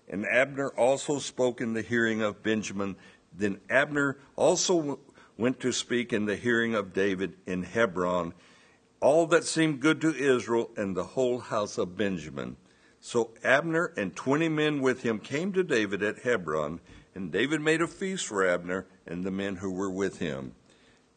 And 0.09 0.25
Abner 0.25 0.69
also 0.69 1.19
spoke 1.19 1.61
in 1.61 1.73
the 1.73 1.81
hearing 1.81 2.21
of 2.21 2.43
Benjamin. 2.43 2.95
Then 3.35 3.59
Abner 3.69 4.17
also 4.35 4.99
went 5.37 5.59
to 5.61 5.71
speak 5.71 6.13
in 6.13 6.25
the 6.25 6.35
hearing 6.35 6.75
of 6.75 6.93
David 6.93 7.33
in 7.45 7.63
Hebron, 7.63 8.33
all 9.01 9.25
that 9.27 9.43
seemed 9.43 9.79
good 9.79 9.99
to 10.01 10.15
Israel 10.15 10.69
and 10.77 10.95
the 10.95 11.03
whole 11.03 11.39
house 11.39 11.77
of 11.77 11.97
Benjamin. 11.97 12.55
So 13.01 13.31
Abner 13.43 13.91
and 13.97 14.15
twenty 14.15 14.47
men 14.47 14.81
with 14.81 15.01
him 15.01 15.19
came 15.19 15.51
to 15.53 15.63
David 15.63 16.03
at 16.03 16.19
Hebron, 16.19 16.79
and 17.15 17.31
David 17.31 17.59
made 17.59 17.81
a 17.81 17.87
feast 17.87 18.27
for 18.27 18.47
Abner 18.47 18.85
and 19.05 19.23
the 19.23 19.31
men 19.31 19.57
who 19.57 19.71
were 19.71 19.91
with 19.91 20.19
him. 20.19 20.53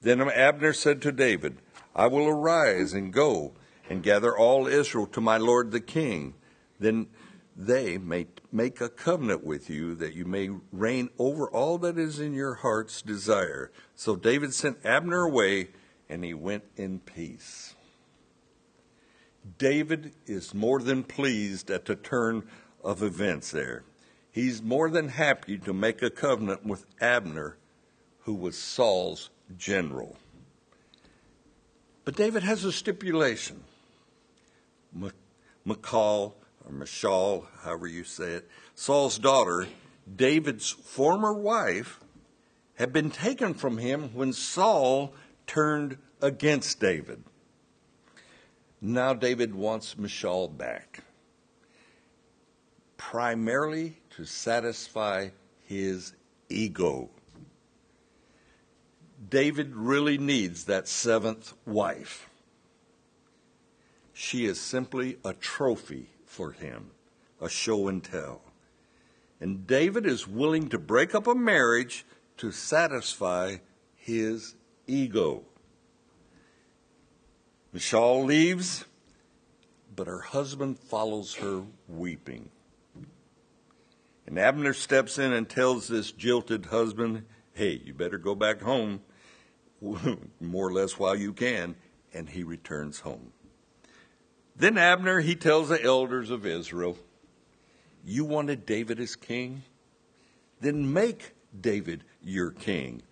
Then 0.01 0.21
Abner 0.21 0.73
said 0.73 1.01
to 1.03 1.13
David, 1.13 1.59
I 1.95 2.07
will 2.07 2.27
arise 2.27 2.93
and 2.93 3.13
go 3.13 3.53
and 3.89 4.03
gather 4.03 4.37
all 4.37 4.67
Israel 4.67 5.07
to 5.09 5.21
my 5.21 5.37
lord 5.37 5.71
the 5.71 5.81
king. 5.81 6.35
Then 6.81 7.07
they 7.57 7.99
may 7.99 8.27
make 8.53 8.81
a 8.81 8.89
covenant 8.89 9.45
with 9.45 9.69
you 9.71 9.95
that 9.97 10.15
you 10.15 10.25
may 10.25 10.51
reign 10.73 11.11
over 11.19 11.49
all 11.49 11.79
that 11.79 11.99
is 11.99 12.21
in 12.21 12.35
your 12.35 12.55
heart's 12.55 13.03
desire. 13.03 13.71
So 13.95 14.17
David 14.17 14.55
sent 14.55 14.85
Abner 14.85 15.23
away 15.23 15.69
and 16.09 16.25
he 16.25 16.35
went 16.35 16.65
in 16.77 17.01
peace. 17.01 17.75
David 19.59 20.13
is 20.27 20.55
more 20.55 20.81
than 20.81 21.05
pleased 21.05 21.71
at 21.71 21.85
the 21.85 21.97
turn 21.97 22.45
of 22.83 23.03
events 23.03 23.51
there. 23.51 23.85
He's 24.31 24.63
more 24.63 24.91
than 24.91 25.09
happy 25.09 25.59
to 25.59 25.73
make 25.73 26.03
a 26.03 26.11
covenant 26.11 26.65
with 26.67 26.85
Abner, 27.01 27.57
who 28.21 28.35
was 28.35 28.59
Saul's 28.59 29.31
general. 29.57 30.17
But 32.05 32.17
David 32.17 32.43
has 32.43 32.65
a 32.65 32.73
stipulation. 32.73 33.65
Michal, 35.65 36.37
or 36.67 36.73
Michal, 36.73 37.47
however 37.63 37.87
you 37.87 38.05
say 38.05 38.33
it, 38.33 38.51
Saul's 38.75 39.19
daughter, 39.19 39.69
David's 40.15 40.71
former 40.71 41.33
wife, 41.33 42.01
had 42.75 42.93
been 42.93 43.11
taken 43.11 43.55
from 43.55 43.79
him 43.79 44.11
when 44.13 44.33
Saul 44.33 45.15
turned 45.47 45.97
against 46.21 46.81
David. 46.81 47.23
Now 48.81 49.15
David 49.15 49.55
wants 49.55 49.97
Michal 49.97 50.49
back 50.49 51.03
primarily 52.97 53.97
to 54.11 54.25
satisfy 54.25 55.29
his 55.65 56.13
ego. 56.49 57.09
David 59.31 59.75
really 59.75 60.19
needs 60.19 60.65
that 60.65 60.89
seventh 60.89 61.53
wife. 61.65 62.29
She 64.13 64.45
is 64.47 64.61
simply 64.61 65.19
a 65.25 65.33
trophy 65.33 66.11
for 66.27 66.53
him, 66.53 66.91
a 67.41 67.49
show 67.49 67.89
and 67.89 68.05
tell. 68.05 68.43
And 69.41 69.67
David 69.67 70.07
is 70.07 70.29
willing 70.29 70.69
to 70.69 70.79
break 70.79 71.15
up 71.15 71.27
a 71.27 71.35
marriage 71.35 72.05
to 72.39 72.53
satisfy 72.53 73.57
his 73.95 74.55
ego. 74.87 75.45
Michal 77.73 78.25
leaves, 78.25 78.85
but 79.95 80.07
her 80.07 80.21
husband 80.21 80.79
follows 80.79 81.35
her 81.37 81.63
weeping. 81.89 82.51
And 84.27 84.39
Abner 84.39 84.73
steps 84.73 85.19
in 85.19 85.33
and 85.33 85.49
tells 85.49 85.87
this 85.87 86.11
jilted 86.11 86.67
husband, 86.67 87.27
hey, 87.53 87.81
you 87.85 87.95
better 87.95 88.19
go 88.19 88.35
back 88.35 88.61
home, 88.61 89.01
more 89.81 90.69
or 90.69 90.73
less 90.73 90.99
while 90.99 91.15
you 91.15 91.33
can. 91.33 91.77
And 92.13 92.31
he 92.31 92.43
returns 92.43 93.01
home. 93.01 93.33
Then 94.59 94.79
Abner, 94.79 95.21
he 95.21 95.35
tells 95.35 95.69
the 95.69 95.83
elders 95.83 96.31
of 96.31 96.47
Israel, 96.47 96.97
You 98.05 98.25
wanted 98.25 98.65
David 98.65 98.99
as 98.99 99.15
king? 99.15 99.63
Then 100.61 100.93
make 100.93 101.35
David 101.59 102.05
your 102.23 102.51
king. 102.51 103.03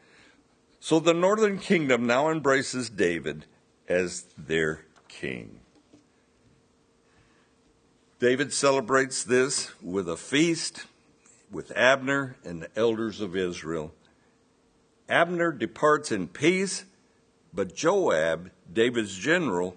So 0.81 0.99
the 1.01 1.15
northern 1.15 1.59
kingdom 1.59 2.07
now 2.07 2.31
embraces 2.31 2.89
David 2.89 3.45
as 3.89 4.25
their 4.39 4.85
king. 5.09 5.61
David 8.19 8.53
celebrates 8.53 9.23
this 9.23 9.71
with 9.83 10.09
a 10.09 10.17
feast 10.17 10.87
with 11.51 11.77
Abner 11.77 12.37
and 12.45 12.63
the 12.63 12.79
elders 12.79 13.21
of 13.21 13.37
Israel. 13.37 13.93
Abner 15.09 15.53
departs 15.53 16.11
in 16.11 16.29
peace, 16.29 16.85
but 17.53 17.75
Joab, 17.75 18.51
David's 18.73 19.17
general, 19.17 19.77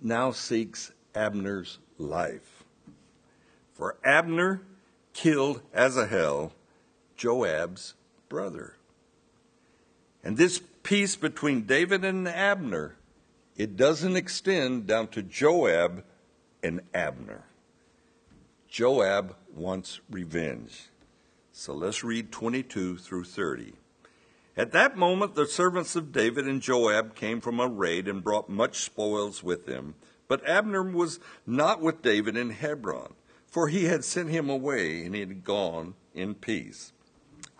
now 0.00 0.30
seeks 0.30 0.92
Abner's 1.14 1.78
life. 1.98 2.64
For 3.72 3.96
Abner 4.04 4.62
killed 5.12 5.62
Asahel, 5.74 6.52
Joab's 7.16 7.94
brother. 8.28 8.74
And 10.22 10.36
this 10.36 10.60
peace 10.82 11.16
between 11.16 11.66
David 11.66 12.04
and 12.04 12.26
Abner, 12.26 12.96
it 13.56 13.76
doesn't 13.76 14.16
extend 14.16 14.86
down 14.86 15.08
to 15.08 15.22
Joab 15.22 16.04
and 16.62 16.80
Abner. 16.92 17.44
Joab 18.68 19.36
wants 19.54 20.00
revenge. 20.10 20.88
So 21.52 21.72
let's 21.74 22.02
read 22.02 22.32
22 22.32 22.96
through 22.96 23.24
30. 23.24 23.74
At 24.56 24.72
that 24.72 24.96
moment, 24.96 25.34
the 25.34 25.46
servants 25.46 25.96
of 25.96 26.12
David 26.12 26.46
and 26.46 26.62
Joab 26.62 27.16
came 27.16 27.40
from 27.40 27.58
a 27.58 27.66
raid 27.66 28.06
and 28.06 28.22
brought 28.22 28.48
much 28.48 28.80
spoils 28.80 29.42
with 29.42 29.66
them. 29.66 29.96
But 30.28 30.48
Abner 30.48 30.82
was 30.82 31.18
not 31.46 31.80
with 31.80 32.02
David 32.02 32.36
in 32.36 32.50
Hebron, 32.50 33.14
for 33.46 33.68
he 33.68 33.84
had 33.86 34.04
sent 34.04 34.30
him 34.30 34.48
away 34.48 35.04
and 35.04 35.14
he 35.14 35.20
had 35.20 35.44
gone 35.44 35.94
in 36.14 36.34
peace. 36.34 36.92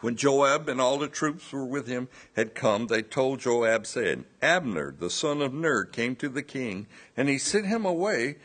When 0.00 0.16
Joab 0.16 0.68
and 0.68 0.80
all 0.80 0.98
the 0.98 1.08
troops 1.08 1.50
who 1.50 1.56
were 1.56 1.64
with 1.64 1.86
him 1.86 2.08
had 2.36 2.54
come, 2.54 2.86
they 2.86 3.02
told 3.02 3.40
Joab, 3.40 3.86
saying, 3.86 4.26
Abner, 4.42 4.94
the 4.96 5.10
son 5.10 5.40
of 5.40 5.54
Ner, 5.54 5.84
came 5.84 6.14
to 6.16 6.28
the 6.28 6.42
king, 6.42 6.86
and 7.16 7.28
he 7.28 7.38
sent 7.38 7.66
him 7.66 7.86
away, 7.86 8.36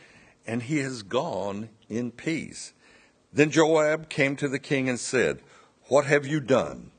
and 0.46 0.62
he 0.62 0.78
has 0.78 1.02
gone 1.02 1.68
in 1.88 2.12
peace. 2.12 2.72
Then 3.32 3.50
Joab 3.50 4.08
came 4.08 4.36
to 4.36 4.48
the 4.48 4.58
king 4.58 4.88
and 4.88 4.98
said, 4.98 5.42
What 5.88 6.06
have 6.06 6.26
you 6.26 6.40
done? 6.40 6.92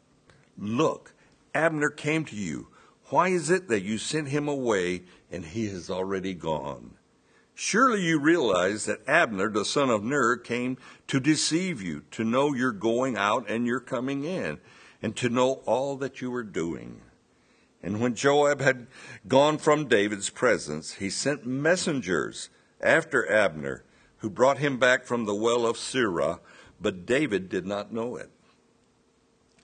Look, 0.58 1.11
Abner 1.54 1.90
came 1.90 2.26
to 2.26 2.36
you. 2.36 2.68
Why 3.10 3.30
is 3.30 3.50
it 3.50 3.68
that 3.68 3.84
you 3.84 3.98
sent 3.98 4.30
him 4.30 4.48
away 4.48 5.04
and 5.32 5.46
he 5.46 5.68
has 5.68 5.90
already 5.90 6.34
gone? 6.34 6.96
Surely 7.54 8.02
you 8.02 8.20
realize 8.20 8.86
that 8.86 9.08
Abner, 9.08 9.50
the 9.50 9.66
son 9.66 9.90
of 9.90 10.04
Ner, 10.04 10.38
came 10.38 10.78
to 11.08 11.20
deceive 11.20 11.82
you, 11.82 12.04
to 12.12 12.24
know 12.24 12.54
you're 12.54 12.72
going 12.72 13.18
out 13.18 13.50
and 13.50 13.68
you're 13.68 13.80
coming 13.80 14.24
in, 14.24 14.60
and 15.02 15.16
to 15.18 15.30
know 15.30 15.62
all 15.66 15.98
that 15.98 16.22
you 16.22 16.34
are 16.34 16.44
doing. 16.44 17.02
And 17.84 18.00
when 18.00 18.16
Joab 18.16 18.62
had 18.62 18.88
gone 19.28 19.58
from 19.58 19.88
David's 19.88 20.30
presence, 20.30 20.94
he 20.94 21.10
sent 21.10 21.46
messengers 21.46 22.50
after 22.80 23.30
Abner, 23.30 23.84
who 24.18 24.30
brought 24.30 24.60
him 24.60 24.78
back 24.78 25.06
from 25.06 25.26
the 25.26 25.36
well 25.36 25.66
of 25.66 25.78
Sirah, 25.78 26.40
but 26.80 27.06
David 27.06 27.50
did 27.50 27.66
not 27.66 27.92
know 27.92 28.16
it. 28.16 28.30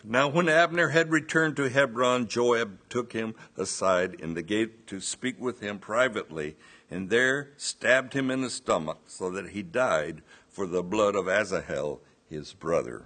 Now, 0.10 0.30
when 0.30 0.48
Abner 0.48 0.88
had 0.88 1.12
returned 1.12 1.58
to 1.58 1.68
Hebron, 1.68 2.30
Joab 2.30 2.80
took 2.88 3.12
him 3.12 3.36
aside 3.58 4.14
in 4.14 4.36
the 4.36 4.42
gate 4.42 4.88
to 4.88 5.02
speak 5.02 5.38
with 5.38 5.60
him 5.60 5.80
privately, 5.80 6.56
and 6.90 7.10
there 7.10 7.50
stabbed 7.58 8.14
him 8.14 8.32
in 8.32 8.42
the 8.42 8.50
stomach, 8.50 9.00
so 9.08 9.30
that 9.32 9.50
he 9.50 9.62
died 9.64 10.22
for 10.48 10.66
the 10.66 10.82
blood 10.82 11.14
of 11.14 11.28
Asahel, 11.28 12.00
his 12.30 12.54
brother. 12.54 13.04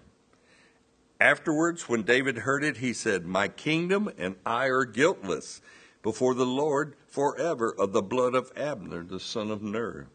Afterwards, 1.19 1.89
when 1.89 2.03
David 2.03 2.37
heard 2.37 2.63
it, 2.63 2.77
he 2.77 2.93
said, 2.93 3.25
My 3.25 3.47
kingdom 3.47 4.11
and 4.19 4.35
I 4.45 4.67
are 4.67 4.85
guiltless 4.85 5.59
before 6.03 6.35
the 6.35 6.45
Lord 6.45 6.95
forever 7.07 7.73
of 7.79 7.93
the 7.93 8.03
blood 8.03 8.35
of 8.35 8.51
Abner, 8.55 9.03
the 9.03 9.19
son 9.19 9.49
of 9.49 9.63
Ner. 9.63 10.07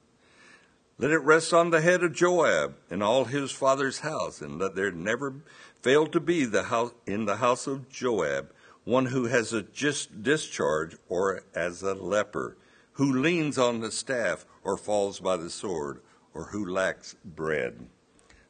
Let 0.99 1.11
it 1.11 1.19
rest 1.19 1.53
on 1.53 1.71
the 1.71 1.83
head 1.83 2.03
of 2.03 2.15
Joab 2.15 2.77
and 2.91 3.03
all 3.03 3.27
his 3.27 3.51
father's 3.51 4.01
house, 4.01 4.41
and 4.41 4.59
let 4.59 4.75
there 4.75 4.91
never 4.91 5.35
fail 5.83 6.07
to 6.07 6.21
be 6.21 6.45
the 6.45 6.65
house, 6.65 6.93
in 7.07 7.27
the 7.27 7.37
house 7.37 7.67
of 7.67 7.89
Joab 7.91 8.53
one 8.87 9.07
who 9.07 9.25
has 9.25 9.53
a 9.53 9.63
just 9.63 10.23
discharge 10.23 10.97
or 11.09 11.43
as 11.55 11.83
a 11.83 11.93
leper, 11.93 12.57
who 12.93 13.21
leans 13.21 13.59
on 13.59 13.81
the 13.81 13.91
staff 13.91 14.47
or 14.63 14.77
falls 14.77 15.19
by 15.19 15.37
the 15.37 15.51
sword, 15.51 16.01
or 16.33 16.45
who 16.45 16.65
lacks 16.65 17.17
bread. 17.25 17.89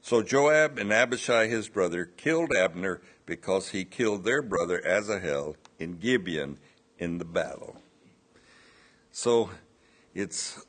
So 0.03 0.23
Joab 0.23 0.79
and 0.79 0.93
Abishai 0.93 1.49
his 1.49 1.71
brother 1.71 2.05
killed 2.05 2.55
Abner 2.55 3.01
because 3.25 3.71
he 3.71 3.85
killed 3.85 4.25
their 4.25 4.43
brother 4.43 4.87
Asahel 4.87 5.57
in 5.79 5.97
Gibeon 5.97 6.59
in 6.99 7.17
the 7.17 7.25
battle. 7.25 7.81
So 9.11 9.51
it's 10.15 10.66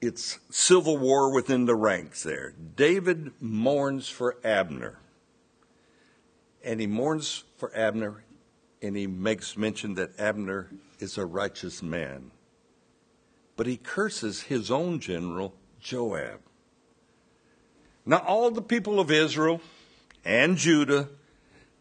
it's 0.00 0.38
civil 0.50 0.96
war 0.96 1.32
within 1.32 1.64
the 1.64 1.74
ranks 1.74 2.22
there. 2.22 2.54
David 2.76 3.32
mourns 3.40 4.08
for 4.08 4.36
Abner. 4.44 4.98
And 6.64 6.80
he 6.80 6.86
mourns 6.86 7.44
for 7.56 7.74
Abner 7.76 8.24
and 8.80 8.96
he 8.96 9.06
makes 9.06 9.56
mention 9.56 9.94
that 9.94 10.18
Abner 10.18 10.70
is 11.00 11.18
a 11.18 11.26
righteous 11.26 11.82
man. 11.82 12.30
But 13.56 13.66
he 13.66 13.76
curses 13.76 14.42
his 14.42 14.70
own 14.70 15.00
general, 15.00 15.54
Joab. 15.80 16.40
Now, 18.06 18.18
all 18.18 18.50
the 18.50 18.62
people 18.62 19.00
of 19.00 19.10
Israel 19.10 19.60
and 20.24 20.56
Judah 20.56 21.08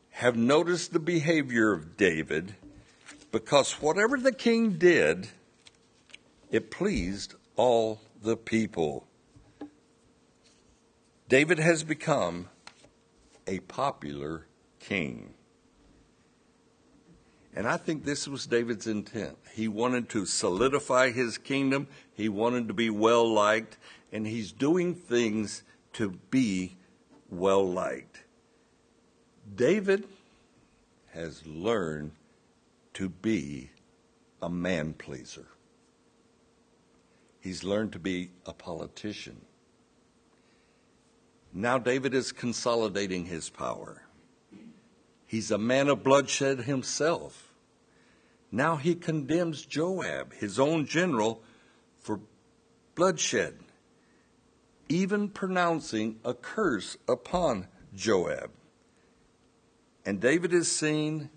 have 0.10 0.36
noticed 0.36 0.92
the 0.92 1.00
behavior 1.00 1.72
of 1.72 1.96
David 1.96 2.56
because 3.32 3.74
whatever 3.74 4.18
the 4.18 4.32
king 4.32 4.72
did, 4.72 5.30
it 6.50 6.72
pleased 6.72 7.36
all 7.58 8.00
the 8.22 8.38
people. 8.38 9.06
David 11.28 11.60
has 11.60 11.84
become 11.84 12.48
a 13.46 13.60
popular 13.60 14.48
king. 14.80 15.34
And 17.54 17.68
I 17.68 17.76
think 17.78 18.06
this 18.06 18.28
was 18.28 18.46
David's 18.46 18.88
intent. 18.88 19.38
He 19.54 19.68
wanted 19.68 20.10
to 20.10 20.26
solidify 20.26 21.12
his 21.12 21.38
kingdom, 21.38 21.88
he 22.14 22.30
wanted 22.30 22.68
to 22.68 22.74
be 22.74 22.90
well 22.90 23.28
liked, 23.28 23.78
and 24.12 24.28
he's 24.28 24.52
doing 24.52 24.94
things 24.94 25.64
to 25.94 26.12
be 26.30 26.78
well 27.30 27.68
liked. 27.68 28.24
David 29.56 30.08
has 31.14 31.46
learned 31.48 32.12
to 32.94 33.10
be 33.10 33.72
a 34.42 34.50
man 34.50 34.94
pleaser. 34.94 35.48
He's 37.48 37.64
learned 37.64 37.94
to 37.94 38.00
be 38.00 38.32
a 38.46 38.52
politician. 38.52 39.40
Now 41.54 41.78
David 41.78 42.14
is 42.14 42.34
consolidating 42.34 43.28
his 43.28 43.50
power. 43.50 44.04
He's 45.26 45.50
a 45.50 45.58
man 45.58 45.88
of 45.88 46.04
bloodshed 46.04 46.64
himself. 46.64 47.54
Now 48.52 48.76
he 48.76 48.96
condemns 48.96 49.66
Joab, 49.66 50.34
his 50.34 50.60
own 50.60 50.88
general, 50.88 51.42
for 52.02 52.20
bloodshed 52.96 53.60
even 54.90 55.30
pronouncing 55.30 56.20
a 56.26 56.34
curse 56.34 56.98
upon 57.08 57.68
Joab. 57.96 58.52
And 60.06 60.20
David 60.20 60.52
is 60.52 60.70
seen, 60.70 61.30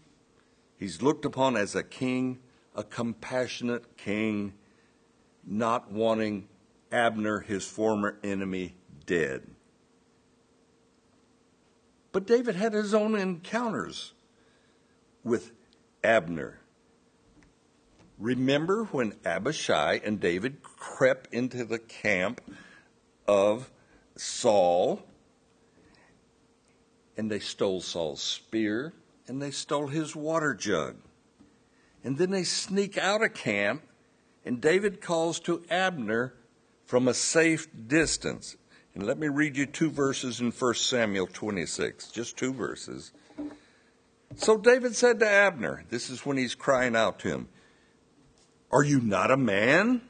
he's 0.76 1.02
looked 1.02 1.24
upon 1.24 1.56
as 1.56 1.76
a 1.76 1.84
king, 1.84 2.40
a 2.74 2.82
compassionate 2.82 3.96
king, 3.96 4.54
not 5.46 5.90
wanting 5.90 6.48
Abner, 6.92 7.40
his 7.40 7.66
former 7.66 8.18
enemy, 8.22 8.74
dead. 9.06 9.42
But 12.12 12.26
David 12.26 12.56
had 12.56 12.72
his 12.72 12.92
own 12.92 13.14
encounters 13.14 14.12
with 15.22 15.52
Abner. 16.02 16.58
Remember 18.18 18.84
when 18.84 19.14
Abishai 19.24 20.00
and 20.04 20.20
David 20.20 20.62
crept 20.62 21.32
into 21.32 21.64
the 21.64 21.78
camp 21.78 22.40
of 23.26 23.70
Saul, 24.16 25.02
and 27.16 27.30
they 27.30 27.38
stole 27.38 27.80
Saul's 27.80 28.20
spear, 28.20 28.92
and 29.26 29.40
they 29.40 29.50
stole 29.50 29.86
his 29.86 30.16
water 30.16 30.54
jug. 30.54 30.96
And 32.02 32.18
then 32.18 32.30
they 32.30 32.44
sneak 32.44 32.98
out 32.98 33.22
of 33.22 33.34
camp, 33.34 33.82
and 34.44 34.60
David 34.60 35.00
calls 35.00 35.40
to 35.40 35.62
Abner 35.70 36.34
from 36.84 37.08
a 37.08 37.14
safe 37.14 37.68
distance. 37.86 38.56
And 38.94 39.06
let 39.06 39.18
me 39.18 39.28
read 39.28 39.56
you 39.56 39.66
two 39.66 39.90
verses 39.90 40.40
in 40.40 40.50
1 40.50 40.74
Samuel 40.74 41.28
26, 41.28 42.08
just 42.10 42.36
two 42.36 42.52
verses. 42.52 43.12
So 44.36 44.56
David 44.58 44.96
said 44.96 45.20
to 45.20 45.28
Abner, 45.28 45.84
this 45.88 46.10
is 46.10 46.24
when 46.26 46.36
he's 46.36 46.54
crying 46.54 46.96
out 46.96 47.18
to 47.20 47.28
him, 47.28 47.48
Are 48.70 48.84
you 48.84 49.00
not 49.00 49.30
a 49.30 49.36
man? 49.36 50.02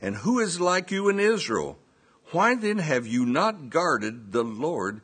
And 0.00 0.16
who 0.16 0.40
is 0.40 0.60
like 0.60 0.90
you 0.90 1.08
in 1.08 1.20
Israel? 1.20 1.78
Why 2.32 2.54
then 2.54 2.78
have 2.78 3.06
you 3.06 3.24
not 3.24 3.70
guarded 3.70 4.32
the 4.32 4.42
Lord 4.42 5.00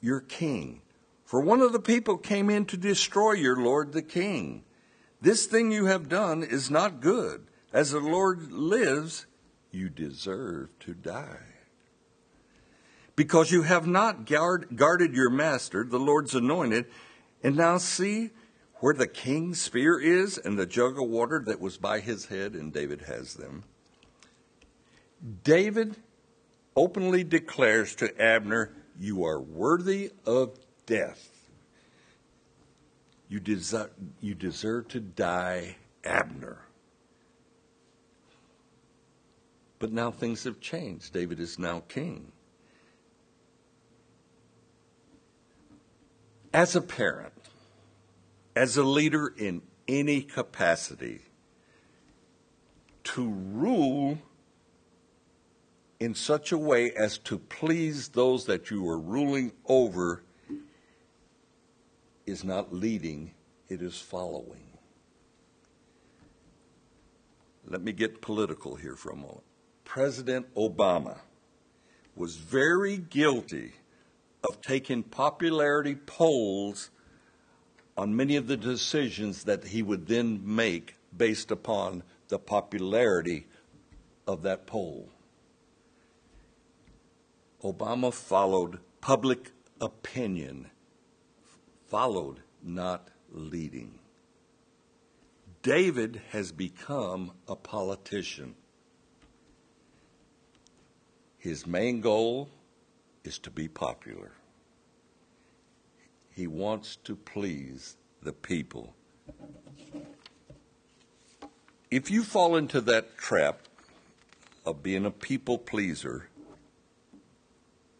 your 0.00 0.20
king? 0.20 0.82
For 1.24 1.40
one 1.40 1.60
of 1.60 1.72
the 1.72 1.80
people 1.80 2.16
came 2.18 2.50
in 2.50 2.66
to 2.66 2.76
destroy 2.76 3.32
your 3.32 3.56
Lord 3.56 3.92
the 3.92 4.02
king. 4.02 4.62
This 5.24 5.46
thing 5.46 5.72
you 5.72 5.86
have 5.86 6.10
done 6.10 6.42
is 6.42 6.70
not 6.70 7.00
good. 7.00 7.46
As 7.72 7.92
the 7.92 7.98
Lord 7.98 8.52
lives, 8.52 9.24
you 9.70 9.88
deserve 9.88 10.68
to 10.80 10.92
die. 10.92 11.46
Because 13.16 13.50
you 13.50 13.62
have 13.62 13.86
not 13.86 14.26
guard, 14.26 14.76
guarded 14.76 15.14
your 15.14 15.30
master, 15.30 15.82
the 15.82 15.98
Lord's 15.98 16.34
anointed, 16.34 16.84
and 17.42 17.56
now 17.56 17.78
see 17.78 18.32
where 18.80 18.92
the 18.92 19.06
king's 19.06 19.62
spear 19.62 19.98
is 19.98 20.36
and 20.36 20.58
the 20.58 20.66
jug 20.66 20.98
of 20.98 21.08
water 21.08 21.42
that 21.46 21.58
was 21.58 21.78
by 21.78 22.00
his 22.00 22.26
head, 22.26 22.52
and 22.52 22.70
David 22.70 23.00
has 23.06 23.32
them. 23.32 23.64
David 25.42 25.96
openly 26.76 27.24
declares 27.24 27.94
to 27.94 28.22
Abner, 28.22 28.74
You 29.00 29.24
are 29.24 29.40
worthy 29.40 30.10
of 30.26 30.58
death. 30.84 31.33
You 33.28 33.40
deserve, 33.40 33.90
you 34.20 34.34
deserve 34.34 34.88
to 34.88 35.00
die, 35.00 35.76
Abner. 36.04 36.58
But 39.78 39.92
now 39.92 40.10
things 40.10 40.44
have 40.44 40.60
changed. 40.60 41.12
David 41.12 41.40
is 41.40 41.58
now 41.58 41.80
king. 41.88 42.32
As 46.52 46.76
a 46.76 46.80
parent, 46.80 47.32
as 48.54 48.76
a 48.76 48.84
leader 48.84 49.34
in 49.36 49.62
any 49.88 50.22
capacity, 50.22 51.20
to 53.04 53.28
rule 53.28 54.18
in 56.00 56.14
such 56.14 56.52
a 56.52 56.58
way 56.58 56.92
as 56.92 57.18
to 57.18 57.38
please 57.38 58.08
those 58.08 58.46
that 58.46 58.70
you 58.70 58.88
are 58.88 58.98
ruling 58.98 59.52
over 59.66 60.23
is 62.26 62.44
not 62.44 62.72
leading, 62.72 63.32
it 63.68 63.82
is 63.82 64.00
following. 64.00 64.66
Let 67.66 67.82
me 67.82 67.92
get 67.92 68.20
political 68.20 68.76
here 68.76 68.96
for 68.96 69.10
a 69.10 69.16
moment. 69.16 69.42
President 69.84 70.52
Obama 70.54 71.18
was 72.14 72.36
very 72.36 72.96
guilty 72.96 73.72
of 74.48 74.60
taking 74.60 75.02
popularity 75.02 75.94
polls 75.94 76.90
on 77.96 78.16
many 78.16 78.36
of 78.36 78.46
the 78.46 78.56
decisions 78.56 79.44
that 79.44 79.64
he 79.64 79.82
would 79.82 80.06
then 80.06 80.40
make 80.44 80.96
based 81.16 81.50
upon 81.50 82.02
the 82.28 82.38
popularity 82.38 83.46
of 84.26 84.42
that 84.42 84.66
poll. 84.66 85.08
Obama 87.62 88.12
followed 88.12 88.78
public 89.00 89.52
opinion, 89.80 90.70
followed, 91.94 92.40
not 92.60 93.06
leading. 93.30 94.00
David 95.62 96.20
has 96.32 96.50
become 96.50 97.30
a 97.46 97.54
politician. 97.54 98.56
His 101.38 101.68
main 101.68 102.00
goal 102.00 102.48
is 103.22 103.38
to 103.38 103.50
be 103.52 103.68
popular. 103.68 104.32
He 106.30 106.48
wants 106.48 106.96
to 107.04 107.14
please 107.14 107.96
the 108.24 108.32
people. 108.32 108.92
If 111.92 112.10
you 112.10 112.24
fall 112.24 112.56
into 112.56 112.80
that 112.80 113.16
trap 113.16 113.60
of 114.66 114.82
being 114.82 115.06
a 115.06 115.12
people 115.12 115.58
pleaser, 115.58 116.28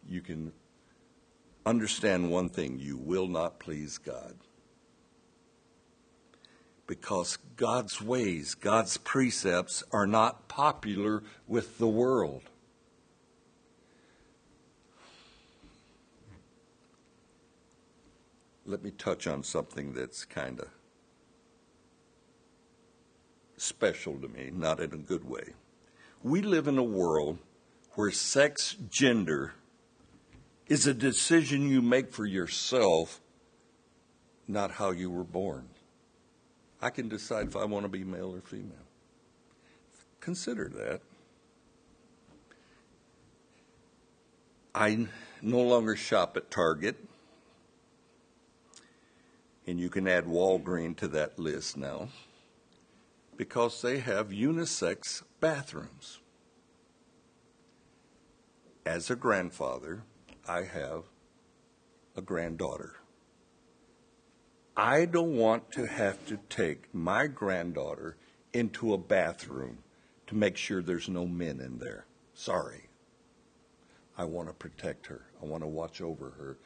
you 0.09 0.21
can 0.21 0.53
understand 1.67 2.31
one 2.31 2.49
thing 2.49 2.79
you 2.79 2.97
will 2.97 3.29
not 3.29 3.59
please 3.59 3.99
God. 3.99 4.35
Because 6.87 7.39
God's 7.57 8.03
ways, 8.03 8.55
God's 8.55 8.99
precepts 8.99 9.83
are 9.91 10.07
not 10.07 10.49
popular 10.49 11.23
with 11.47 11.79
the 11.79 11.89
world. 11.89 12.43
Let 18.67 18.83
me 18.83 18.91
touch 18.91 19.27
on 19.27 19.43
something 19.43 19.93
that's 19.93 20.25
kind 20.25 20.61
of 20.61 20.69
special 23.57 24.19
to 24.21 24.29
me, 24.29 24.51
not 24.53 24.81
in 24.81 24.93
a 24.93 24.99
good 24.99 25.29
way. 25.29 25.55
We 26.23 26.43
live 26.43 26.69
in 26.69 26.79
a 26.79 26.83
world 26.83 27.39
where 27.93 28.11
sex, 28.11 28.77
gender, 28.91 29.55
is 30.67 30.87
a 30.87 30.95
decision 30.95 31.69
you 31.69 31.83
make 31.83 32.13
for 32.13 32.25
yourself, 32.25 33.21
not 34.49 34.73
how 34.73 34.91
you 34.91 35.11
were 35.11 35.25
born. 35.25 35.69
I 36.81 36.91
can 36.91 37.09
decide 37.09 37.49
if 37.49 37.57
I 37.57 37.65
want 37.65 37.85
to 37.85 37.89
be 37.89 38.05
male 38.05 38.35
or 38.35 38.41
female. 38.41 38.77
Consider 40.21 40.69
that. 40.71 41.01
I 44.75 45.07
no 45.41 45.61
longer 45.61 45.95
shop 45.97 46.37
at 46.37 46.51
Target, 46.51 46.97
and 49.67 49.79
you 49.79 49.89
can 49.89 50.09
add 50.09 50.25
Walgreens 50.25 50.97
to 50.97 51.09
that 51.09 51.39
list 51.39 51.77
now 51.77 52.09
because 53.37 53.83
they 53.83 53.99
have 53.99 54.29
unisex 54.29 55.23
bathrooms. 55.41 56.21
As 58.85 59.11
a 59.11 59.17
grandfather, 59.17 60.03
I 60.47 60.63
have 60.63 61.05
a 62.17 62.21
granddaughter. 62.21 62.97
I 64.77 65.05
don't 65.05 65.37
want 65.37 65.71
to 65.73 65.87
have 65.87 66.27
to 66.27 66.39
take 66.49 66.93
my 66.93 67.27
granddaughter 67.29 68.17
into 68.53 68.93
a 68.93 68.99
bathroom 68.99 69.79
to 70.27 70.35
make 70.35 70.57
sure 70.57 70.83
there's 70.83 71.09
no 71.09 71.27
men 71.27 71.61
in 71.61 71.79
there. 71.79 72.07
Sorry. 72.35 72.89
I 74.17 74.25
want 74.25 74.49
to 74.49 74.55
protect 74.55 75.07
her. 75.07 75.27
I 75.43 75.47
want 75.47 75.63
to 75.63 75.69
watch 75.69 76.01
over 76.01 76.31
her 76.39 76.59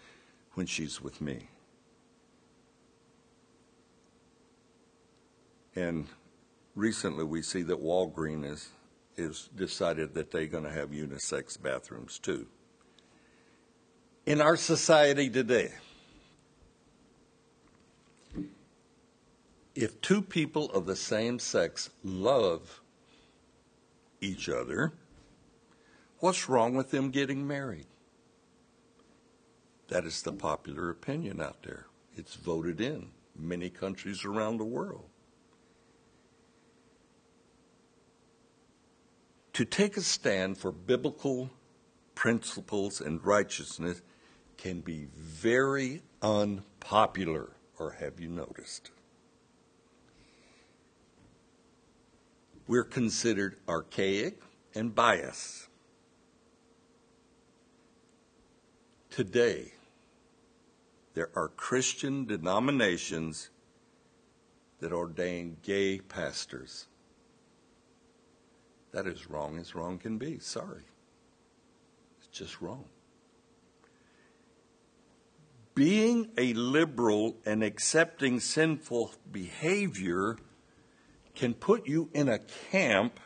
when 0.54 0.66
she's 0.66 1.00
with 1.00 1.20
me. 1.20 1.48
And 5.76 6.06
recently 6.74 7.24
we 7.24 7.42
see 7.42 7.62
that 7.62 7.82
Walgreens 7.82 8.44
is, 8.44 8.68
is 9.16 9.50
decided 9.54 10.14
that 10.14 10.30
they're 10.30 10.46
going 10.46 10.64
to 10.64 10.72
have 10.72 10.90
unisex 10.90 11.60
bathrooms 11.60 12.18
too. 12.18 12.48
In 14.28 14.42
our 14.42 14.58
society 14.58 15.30
today, 15.30 15.72
if 19.74 19.98
two 20.02 20.20
people 20.20 20.70
of 20.72 20.84
the 20.84 20.96
same 20.96 21.38
sex 21.38 21.88
love 22.04 22.82
each 24.20 24.50
other, 24.50 24.92
what's 26.18 26.46
wrong 26.46 26.74
with 26.74 26.90
them 26.90 27.10
getting 27.10 27.46
married? 27.46 27.86
That 29.88 30.04
is 30.04 30.20
the 30.20 30.32
popular 30.32 30.90
opinion 30.90 31.40
out 31.40 31.62
there. 31.62 31.86
It's 32.14 32.34
voted 32.34 32.82
in 32.82 33.12
many 33.34 33.70
countries 33.70 34.26
around 34.26 34.58
the 34.58 34.64
world. 34.66 35.08
To 39.54 39.64
take 39.64 39.96
a 39.96 40.02
stand 40.02 40.58
for 40.58 40.70
biblical 40.70 41.48
principles 42.14 43.00
and 43.00 43.24
righteousness 43.24 44.02
can 44.58 44.80
be 44.80 45.06
very 45.14 46.02
unpopular, 46.20 47.52
or 47.78 47.92
have 47.92 48.20
you 48.20 48.28
noticed? 48.28 48.90
We're 52.66 52.84
considered 52.84 53.56
archaic 53.66 54.42
and 54.74 54.94
biased. 54.94 55.68
Today, 59.10 59.72
there 61.14 61.30
are 61.34 61.48
Christian 61.48 62.26
denominations 62.26 63.50
that 64.80 64.92
ordain 64.92 65.56
gay 65.62 65.98
pastors. 65.98 66.86
That 68.92 69.06
is 69.06 69.28
wrong 69.30 69.58
as 69.58 69.74
wrong 69.74 69.98
can 69.98 70.18
be. 70.18 70.38
Sorry. 70.38 70.84
It's 72.18 72.28
just 72.28 72.60
wrong. 72.60 72.84
Being 75.78 76.30
a 76.36 76.54
liberal 76.54 77.36
and 77.46 77.62
accepting 77.62 78.40
sinful 78.40 79.12
behavior 79.30 80.36
can 81.36 81.54
put 81.54 81.86
you 81.86 82.10
in 82.12 82.28
a 82.28 82.40
camp 82.72 83.20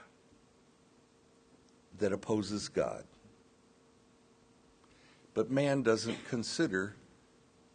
that 1.96 2.12
opposes 2.12 2.68
God. 2.68 3.04
But 5.32 5.50
man 5.50 5.82
doesn't 5.82 6.28
consider 6.28 6.96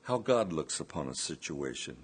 how 0.04 0.20
God 0.20 0.54
looks 0.54 0.80
upon 0.80 1.08
a 1.08 1.16
situation. 1.16 1.98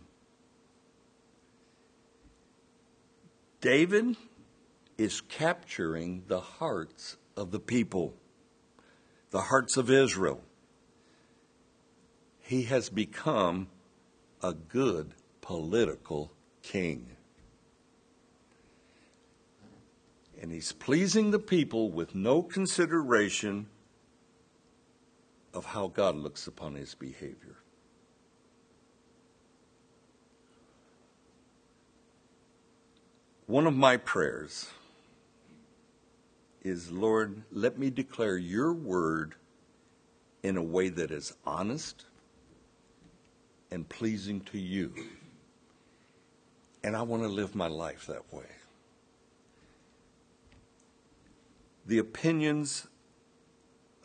David 3.62 4.18
is 4.98 5.22
capturing 5.22 6.24
the 6.26 6.42
hearts 6.42 7.18
of 7.38 7.52
the 7.52 7.60
people, 7.60 8.16
the 9.30 9.42
hearts 9.42 9.78
of 9.78 9.92
Israel. 9.92 10.42
He 12.44 12.64
has 12.64 12.90
become 12.90 13.68
a 14.42 14.54
good 14.54 15.14
political 15.42 16.32
king. 16.62 17.08
And 20.42 20.52
he's 20.52 20.74
pleasing 20.74 21.32
the 21.32 21.40
people 21.40 21.90
with 21.90 22.14
no 22.14 22.44
consideration 22.44 23.68
of 25.54 25.66
how 25.66 25.88
God 25.88 26.16
looks 26.16 26.46
upon 26.46 26.76
his 26.76 26.96
behavior. 26.96 27.56
One 33.48 33.68
of 33.68 33.76
my 33.76 33.96
prayers 33.96 34.70
is 36.62 36.92
Lord, 36.92 37.44
let 37.52 37.78
me 37.78 37.90
declare 37.90 38.38
your 38.38 38.74
word 38.74 39.36
in 40.42 40.58
a 40.58 40.64
way 40.64 40.90
that 40.90 41.12
is 41.12 41.34
honest 41.46 42.06
and 43.74 43.88
pleasing 43.90 44.40
to 44.42 44.58
you. 44.58 44.94
And 46.84 46.96
I 46.96 47.02
want 47.02 47.24
to 47.24 47.30
live 47.30 47.56
my 47.56 47.68
life 47.68 48.06
that 48.08 48.32
way. 48.32 48.46
The 51.86 51.98
opinions 51.98 52.88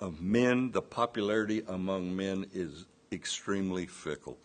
of 0.01 0.21
men, 0.21 0.73
the 0.73 0.83
popularity 0.83 1.63
among 1.69 2.17
men 2.17 2.47
is 2.53 2.87
extremely 3.13 3.87
fickle. 3.87 4.39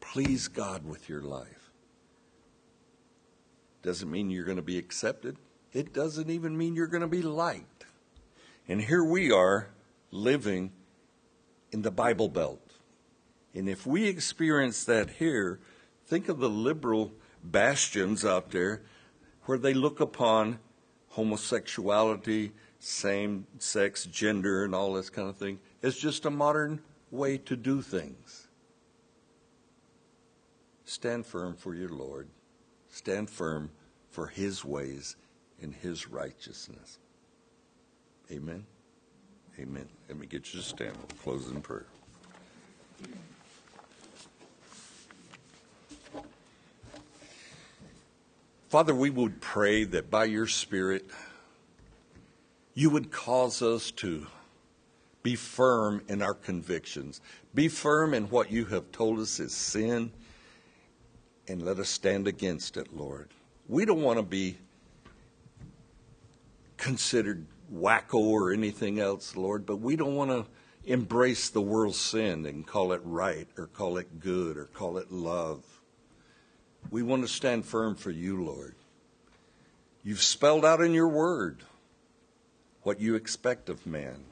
Please 0.00 0.48
God 0.48 0.86
with 0.86 1.08
your 1.08 1.22
life. 1.22 1.70
Doesn't 3.82 4.10
mean 4.10 4.30
you're 4.30 4.44
going 4.44 4.56
to 4.56 4.62
be 4.62 4.78
accepted 4.78 5.36
it 5.72 5.92
doesn't 5.92 6.30
even 6.30 6.56
mean 6.56 6.74
you're 6.74 6.86
going 6.86 7.02
to 7.02 7.06
be 7.06 7.22
liked. 7.22 7.84
And 8.66 8.80
here 8.80 9.04
we 9.04 9.30
are 9.30 9.70
living 10.10 10.72
in 11.70 11.82
the 11.82 11.90
Bible 11.90 12.28
Belt. 12.28 12.69
And 13.54 13.68
if 13.68 13.86
we 13.86 14.06
experience 14.06 14.84
that 14.84 15.10
here, 15.10 15.58
think 16.06 16.28
of 16.28 16.38
the 16.38 16.50
liberal 16.50 17.12
bastions 17.42 18.24
out 18.24 18.50
there 18.50 18.82
where 19.44 19.58
they 19.58 19.74
look 19.74 20.00
upon 20.00 20.58
homosexuality, 21.10 22.52
same 22.78 23.46
sex, 23.58 24.04
gender, 24.04 24.64
and 24.64 24.74
all 24.74 24.92
this 24.92 25.10
kind 25.10 25.28
of 25.28 25.36
thing 25.36 25.58
as 25.82 25.96
just 25.96 26.24
a 26.24 26.30
modern 26.30 26.80
way 27.10 27.38
to 27.38 27.56
do 27.56 27.82
things. 27.82 28.46
Stand 30.84 31.26
firm 31.26 31.54
for 31.54 31.74
your 31.74 31.88
Lord. 31.88 32.28
Stand 32.88 33.30
firm 33.30 33.70
for 34.10 34.26
his 34.26 34.64
ways 34.64 35.16
and 35.62 35.74
his 35.74 36.08
righteousness. 36.08 36.98
Amen. 38.30 38.64
Amen. 39.58 39.88
Let 40.08 40.18
me 40.18 40.26
get 40.26 40.52
you 40.52 40.60
to 40.60 40.66
stand. 40.66 40.96
We'll 40.96 41.18
close 41.22 41.50
in 41.50 41.60
prayer. 41.60 41.86
Father, 48.70 48.94
we 48.94 49.10
would 49.10 49.40
pray 49.40 49.82
that 49.82 50.12
by 50.12 50.26
your 50.26 50.46
Spirit, 50.46 51.04
you 52.72 52.88
would 52.88 53.10
cause 53.10 53.62
us 53.62 53.90
to 53.90 54.28
be 55.24 55.34
firm 55.34 56.04
in 56.06 56.22
our 56.22 56.34
convictions, 56.34 57.20
be 57.52 57.66
firm 57.66 58.14
in 58.14 58.30
what 58.30 58.52
you 58.52 58.66
have 58.66 58.92
told 58.92 59.18
us 59.18 59.40
is 59.40 59.52
sin, 59.52 60.12
and 61.48 61.62
let 61.62 61.80
us 61.80 61.88
stand 61.88 62.28
against 62.28 62.76
it, 62.76 62.96
Lord. 62.96 63.30
We 63.68 63.84
don't 63.84 64.02
want 64.02 64.20
to 64.20 64.22
be 64.22 64.56
considered 66.76 67.44
wacko 67.74 68.20
or 68.20 68.52
anything 68.52 69.00
else, 69.00 69.34
Lord, 69.34 69.66
but 69.66 69.78
we 69.78 69.96
don't 69.96 70.14
want 70.14 70.30
to 70.30 70.46
embrace 70.84 71.48
the 71.48 71.60
world's 71.60 71.98
sin 71.98 72.46
and 72.46 72.64
call 72.64 72.92
it 72.92 73.00
right 73.02 73.48
or 73.58 73.66
call 73.66 73.98
it 73.98 74.20
good 74.20 74.56
or 74.56 74.66
call 74.66 74.96
it 74.96 75.10
love. 75.10 75.79
We 76.90 77.02
want 77.02 77.22
to 77.22 77.28
stand 77.28 77.66
firm 77.66 77.94
for 77.94 78.10
you, 78.10 78.42
Lord. 78.42 78.74
You've 80.02 80.22
spelled 80.22 80.64
out 80.64 80.80
in 80.80 80.92
your 80.92 81.08
word 81.08 81.62
what 82.82 83.00
you 83.00 83.14
expect 83.14 83.68
of 83.68 83.86
man. 83.86 84.24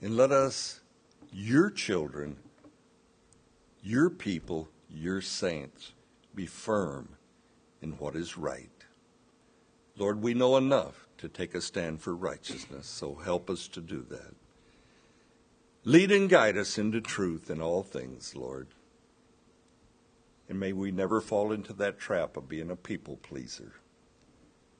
And 0.00 0.16
let 0.16 0.30
us, 0.30 0.80
your 1.32 1.70
children, 1.70 2.36
your 3.82 4.08
people, 4.08 4.68
your 4.88 5.20
saints, 5.20 5.92
be 6.34 6.46
firm 6.46 7.10
in 7.82 7.92
what 7.92 8.16
is 8.16 8.38
right. 8.38 8.70
Lord, 9.96 10.22
we 10.22 10.34
know 10.34 10.56
enough 10.56 11.06
to 11.18 11.28
take 11.28 11.54
a 11.54 11.60
stand 11.60 12.00
for 12.00 12.14
righteousness, 12.14 12.86
so 12.86 13.14
help 13.14 13.48
us 13.48 13.68
to 13.68 13.80
do 13.80 14.04
that. 14.10 14.34
Lead 15.84 16.12
and 16.12 16.28
guide 16.28 16.56
us 16.56 16.78
into 16.78 17.00
truth 17.00 17.48
in 17.50 17.60
all 17.60 17.82
things, 17.82 18.34
Lord. 18.36 18.68
And 20.48 20.60
may 20.60 20.72
we 20.72 20.92
never 20.92 21.20
fall 21.20 21.52
into 21.52 21.72
that 21.74 21.98
trap 21.98 22.36
of 22.36 22.48
being 22.48 22.70
a 22.70 22.76
people 22.76 23.16
pleaser. 23.16 23.72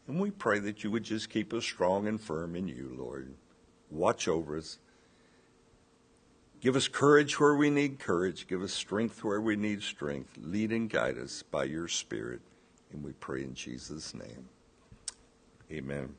And 0.07 0.21
we 0.21 0.31
pray 0.31 0.61
that 0.61 0.85
you 0.85 0.91
would 0.93 1.03
just 1.03 1.31
keep 1.31 1.53
us 1.53 1.65
strong 1.65 2.07
and 2.07 2.21
firm 2.21 2.55
in 2.55 2.69
you, 2.69 2.95
Lord. 2.97 3.35
Watch 3.91 4.29
over 4.29 4.57
us. 4.57 4.79
Give 6.61 6.77
us 6.77 6.89
courage 6.89 7.39
where 7.39 7.55
we 7.55 7.71
need 7.71 7.99
courage. 7.99 8.47
Give 8.47 8.63
us 8.63 8.73
strength 8.73 9.23
where 9.23 9.41
we 9.41 9.57
need 9.57 9.83
strength. 9.83 10.39
Lead 10.41 10.73
and 10.73 10.89
guide 10.89 11.19
us 11.19 11.43
by 11.43 11.65
your 11.65 11.89
Spirit. 11.89 12.41
And 12.93 13.03
we 13.05 13.13
pray 13.13 13.43
in 13.43 13.55
Jesus' 13.55 14.15
name. 14.15 14.49
Amen. 15.71 16.15